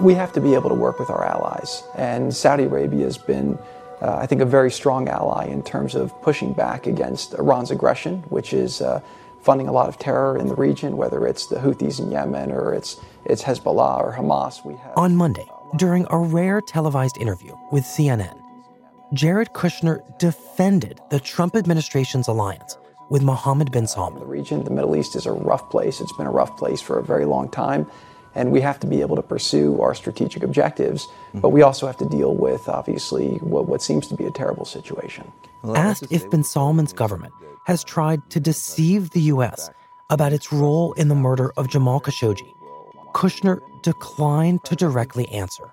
We 0.04 0.12
have 0.12 0.32
to 0.34 0.40
be 0.40 0.52
able 0.52 0.68
to 0.68 0.74
work 0.74 1.00
with 1.00 1.08
our 1.08 1.24
allies. 1.24 1.82
And 1.96 2.36
Saudi 2.36 2.64
Arabia 2.64 3.04
has 3.04 3.16
been, 3.16 3.58
uh, 4.02 4.18
I 4.20 4.26
think, 4.26 4.42
a 4.42 4.44
very 4.44 4.70
strong 4.70 5.08
ally 5.08 5.46
in 5.46 5.62
terms 5.62 5.94
of 5.94 6.12
pushing 6.20 6.52
back 6.52 6.86
against 6.86 7.32
Iran's 7.32 7.70
aggression, 7.70 8.18
which 8.28 8.52
is 8.52 8.82
uh, 8.82 9.00
funding 9.42 9.66
a 9.66 9.72
lot 9.72 9.88
of 9.88 9.98
terror 9.98 10.36
in 10.36 10.46
the 10.46 10.54
region, 10.54 10.98
whether 10.98 11.26
it's 11.26 11.46
the 11.46 11.56
Houthis 11.56 12.00
in 12.00 12.10
Yemen 12.10 12.52
or 12.52 12.74
it's, 12.74 13.00
it's 13.24 13.42
Hezbollah 13.42 13.98
or 14.04 14.14
Hamas. 14.14 14.62
We 14.62 14.74
have. 14.74 14.92
On 14.98 15.16
Monday, 15.16 15.46
during 15.76 16.06
a 16.10 16.18
rare 16.18 16.60
televised 16.60 17.16
interview 17.16 17.56
with 17.72 17.84
CNN, 17.84 18.38
Jared 19.14 19.54
Kushner 19.54 20.02
defended 20.18 21.00
the 21.10 21.18
Trump 21.20 21.56
administration's 21.56 22.28
alliance 22.28 22.76
with 23.08 23.22
Mohammed 23.22 23.72
bin 23.72 23.86
Salman. 23.86 24.20
The 24.20 24.26
region, 24.26 24.64
the 24.64 24.70
Middle 24.70 24.96
East, 24.96 25.16
is 25.16 25.24
a 25.24 25.32
rough 25.32 25.70
place. 25.70 26.02
It's 26.02 26.12
been 26.18 26.26
a 26.26 26.30
rough 26.30 26.58
place 26.58 26.82
for 26.82 26.98
a 26.98 27.02
very 27.02 27.24
long 27.24 27.48
time 27.50 27.86
and 28.34 28.50
we 28.50 28.60
have 28.60 28.80
to 28.80 28.86
be 28.86 29.00
able 29.00 29.16
to 29.16 29.22
pursue 29.22 29.80
our 29.80 29.94
strategic 29.94 30.42
objectives. 30.42 31.06
Mm-hmm. 31.06 31.40
But 31.40 31.50
we 31.50 31.62
also 31.62 31.86
have 31.86 31.96
to 31.98 32.08
deal 32.08 32.34
with, 32.34 32.68
obviously, 32.68 33.36
what, 33.36 33.66
what 33.66 33.82
seems 33.82 34.06
to 34.08 34.14
be 34.14 34.24
a 34.24 34.30
terrible 34.30 34.64
situation. 34.64 35.30
Asked 35.74 36.06
if 36.10 36.28
bin 36.30 36.44
Salman's 36.44 36.92
government 36.92 37.32
has 37.66 37.82
tried 37.82 38.28
to 38.30 38.40
deceive 38.40 39.10
the 39.10 39.20
U.S. 39.22 39.70
about 40.10 40.32
its 40.32 40.52
role 40.52 40.92
in 40.94 41.08
the 41.08 41.14
murder 41.14 41.52
of 41.56 41.68
Jamal 41.68 42.00
Khashoggi, 42.00 42.52
Kushner 43.14 43.60
declined 43.82 44.64
to 44.64 44.76
directly 44.76 45.26
answer. 45.28 45.72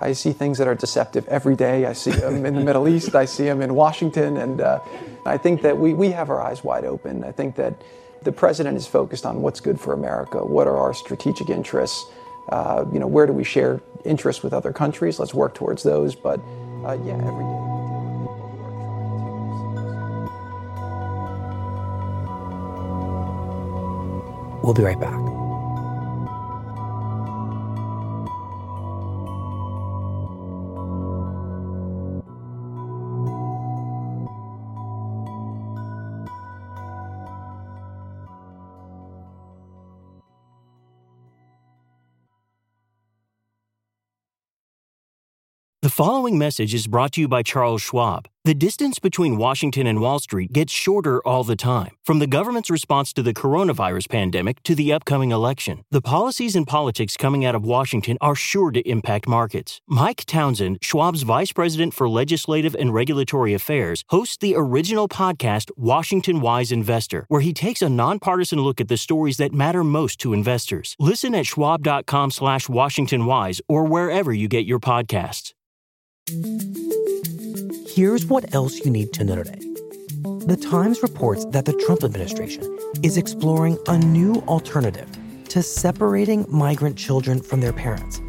I 0.00 0.12
see 0.12 0.32
things 0.32 0.58
that 0.58 0.66
are 0.66 0.74
deceptive 0.74 1.26
every 1.28 1.56
day. 1.56 1.84
I 1.84 1.92
see 1.92 2.10
them 2.10 2.46
in 2.46 2.54
the 2.54 2.60
Middle 2.62 2.88
East, 2.88 3.14
I 3.14 3.26
see 3.26 3.44
them 3.44 3.60
in 3.60 3.74
Washington, 3.74 4.36
and 4.38 4.60
uh, 4.60 4.80
I 5.26 5.36
think 5.36 5.62
that 5.62 5.78
we, 5.78 5.92
we 5.92 6.10
have 6.10 6.30
our 6.30 6.40
eyes 6.40 6.64
wide 6.64 6.84
open. 6.84 7.22
I 7.22 7.32
think 7.32 7.56
that 7.56 7.82
the 8.24 8.32
president 8.32 8.76
is 8.76 8.86
focused 8.86 9.26
on 9.26 9.42
what's 9.42 9.60
good 9.60 9.78
for 9.78 9.92
America. 9.92 10.44
What 10.44 10.66
are 10.66 10.76
our 10.76 10.94
strategic 10.94 11.50
interests? 11.50 12.06
Uh, 12.48 12.84
you 12.92 12.98
know, 12.98 13.06
where 13.06 13.26
do 13.26 13.32
we 13.32 13.44
share 13.44 13.80
interests 14.04 14.42
with 14.42 14.52
other 14.52 14.72
countries? 14.72 15.18
Let's 15.18 15.34
work 15.34 15.54
towards 15.54 15.82
those. 15.82 16.14
But 16.14 16.40
uh, 16.84 16.98
yeah, 17.04 17.14
every 17.14 17.44
day. 17.44 17.60
We'll 24.62 24.74
be 24.74 24.82
right 24.82 24.98
back. 24.98 25.23
Following 45.94 46.36
message 46.36 46.74
is 46.74 46.88
brought 46.88 47.12
to 47.12 47.20
you 47.20 47.28
by 47.28 47.40
Charles 47.40 47.80
Schwab. 47.80 48.26
The 48.44 48.52
distance 48.52 48.98
between 48.98 49.36
Washington 49.36 49.86
and 49.86 50.00
Wall 50.00 50.18
Street 50.18 50.52
gets 50.52 50.72
shorter 50.72 51.24
all 51.24 51.44
the 51.44 51.54
time. 51.54 51.92
From 52.02 52.18
the 52.18 52.26
government's 52.26 52.68
response 52.68 53.12
to 53.12 53.22
the 53.22 53.32
coronavirus 53.32 54.08
pandemic 54.08 54.60
to 54.64 54.74
the 54.74 54.92
upcoming 54.92 55.30
election, 55.30 55.84
the 55.92 56.02
policies 56.02 56.56
and 56.56 56.66
politics 56.66 57.16
coming 57.16 57.44
out 57.44 57.54
of 57.54 57.64
Washington 57.64 58.18
are 58.20 58.34
sure 58.34 58.72
to 58.72 58.80
impact 58.80 59.28
markets. 59.28 59.80
Mike 59.86 60.24
Townsend, 60.26 60.78
Schwab's 60.82 61.22
Vice 61.22 61.52
President 61.52 61.94
for 61.94 62.08
Legislative 62.08 62.74
and 62.74 62.92
Regulatory 62.92 63.54
Affairs, 63.54 64.02
hosts 64.08 64.36
the 64.36 64.56
original 64.56 65.08
podcast 65.08 65.70
Washington 65.76 66.40
Wise 66.40 66.72
Investor, 66.72 67.24
where 67.28 67.40
he 67.40 67.52
takes 67.52 67.82
a 67.82 67.88
nonpartisan 67.88 68.58
look 68.58 68.80
at 68.80 68.88
the 68.88 68.96
stories 68.96 69.36
that 69.36 69.54
matter 69.54 69.84
most 69.84 70.18
to 70.18 70.32
investors. 70.32 70.96
Listen 70.98 71.36
at 71.36 71.46
schwab.com 71.46 72.32
slash 72.32 72.68
Washington 72.68 73.26
Wise 73.26 73.60
or 73.68 73.84
wherever 73.84 74.32
you 74.32 74.48
get 74.48 74.66
your 74.66 74.80
podcasts. 74.80 75.52
Here's 77.86 78.24
what 78.24 78.54
else 78.54 78.78
you 78.78 78.90
need 78.90 79.12
to 79.12 79.24
know 79.24 79.36
today. 79.36 79.58
The 80.46 80.58
Times 80.58 81.02
reports 81.02 81.44
that 81.50 81.66
the 81.66 81.74
Trump 81.74 82.02
administration 82.02 82.78
is 83.02 83.18
exploring 83.18 83.76
a 83.88 83.98
new 83.98 84.36
alternative 84.48 85.06
to 85.50 85.62
separating 85.62 86.46
migrant 86.48 86.96
children 86.96 87.42
from 87.42 87.60
their 87.60 87.74
parents 87.74 88.22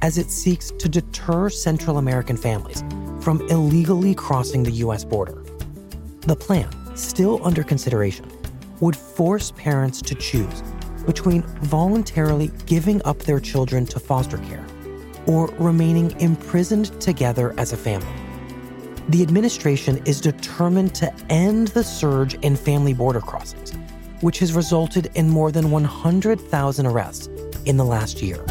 as 0.00 0.16
it 0.16 0.30
seeks 0.30 0.70
to 0.70 0.88
deter 0.88 1.50
Central 1.50 1.98
American 1.98 2.36
families 2.36 2.84
from 3.20 3.40
illegally 3.48 4.14
crossing 4.14 4.62
the 4.62 4.72
U.S. 4.84 5.04
border. 5.04 5.42
The 6.20 6.36
plan, 6.36 6.70
still 6.96 7.44
under 7.44 7.64
consideration, 7.64 8.30
would 8.78 8.94
force 8.94 9.50
parents 9.56 10.00
to 10.02 10.14
choose 10.14 10.62
between 11.04 11.42
voluntarily 11.62 12.52
giving 12.66 13.02
up 13.04 13.18
their 13.18 13.40
children 13.40 13.86
to 13.86 13.98
foster 13.98 14.38
care 14.38 14.64
or 15.30 15.46
remaining 15.58 16.10
imprisoned 16.20 17.00
together 17.00 17.54
as 17.56 17.72
a 17.72 17.76
family. 17.76 18.12
The 19.10 19.22
administration 19.22 20.02
is 20.04 20.20
determined 20.20 20.92
to 20.96 21.12
end 21.30 21.68
the 21.68 21.84
surge 21.84 22.34
in 22.34 22.56
family 22.56 22.94
border 22.94 23.20
crossings, 23.20 23.72
which 24.22 24.40
has 24.40 24.52
resulted 24.52 25.08
in 25.14 25.28
more 25.30 25.52
than 25.52 25.70
100,000 25.70 26.86
arrests 26.86 27.28
in 27.64 27.76
the 27.76 27.84
last 27.84 28.20
year. 28.22 28.44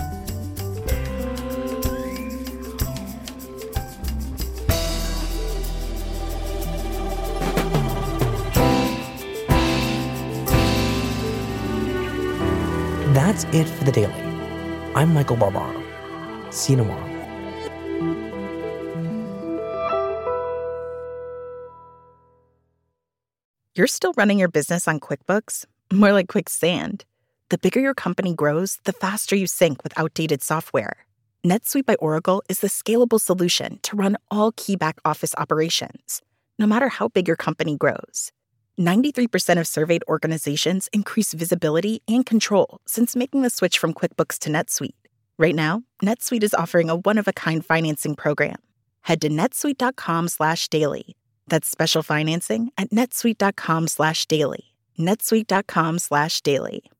That's 13.13 13.43
it 13.53 13.67
for 13.67 13.83
the 13.83 13.91
daily. 13.91 14.13
I'm 14.95 15.13
Michael 15.13 15.35
Barbaro. 15.35 15.88
See 16.51 16.73
you 16.73 16.77
tomorrow. 16.77 17.09
You're 23.75 23.87
still 23.87 24.13
running 24.17 24.39
your 24.39 24.49
business 24.49 24.87
on 24.87 24.99
QuickBooks? 24.99 25.65
More 25.93 26.11
like 26.11 26.27
quicksand. 26.27 27.05
The 27.49 27.57
bigger 27.57 27.79
your 27.79 27.93
company 27.93 28.33
grows, 28.33 28.79
the 28.83 28.93
faster 28.93 29.35
you 29.35 29.47
sink 29.47 29.83
with 29.83 29.97
outdated 29.97 30.43
software. 30.43 31.05
NetSuite 31.45 31.85
by 31.85 31.95
Oracle 31.95 32.43
is 32.49 32.59
the 32.59 32.67
scalable 32.67 33.21
solution 33.21 33.79
to 33.83 33.95
run 33.95 34.17
all 34.29 34.51
key 34.57 34.75
back 34.75 34.99
office 35.05 35.33
operations, 35.37 36.21
no 36.57 36.67
matter 36.67 36.89
how 36.89 37.07
big 37.07 37.27
your 37.27 37.37
company 37.37 37.77
grows. 37.77 38.31
93% 38.77 39.59
of 39.59 39.67
surveyed 39.67 40.03
organizations 40.09 40.89
increase 40.91 41.33
visibility 41.33 42.01
and 42.07 42.25
control 42.25 42.81
since 42.85 43.15
making 43.15 43.43
the 43.43 43.49
switch 43.49 43.79
from 43.79 43.93
QuickBooks 43.93 44.37
to 44.39 44.49
NetSuite 44.49 44.93
Right 45.39 45.55
now, 45.55 45.83
NetSuite 46.03 46.43
is 46.43 46.53
offering 46.53 46.89
a 46.89 46.97
one-of-a-kind 46.97 47.65
financing 47.65 48.13
program. 48.13 48.57
Head 49.01 49.21
to 49.21 49.29
netsuite.com/daily. 49.29 51.15
That's 51.47 51.69
special 51.69 52.03
financing 52.03 52.71
at 52.77 52.89
netsuite.com/daily. 52.89 54.63
netsuite.com/daily. 54.99 56.91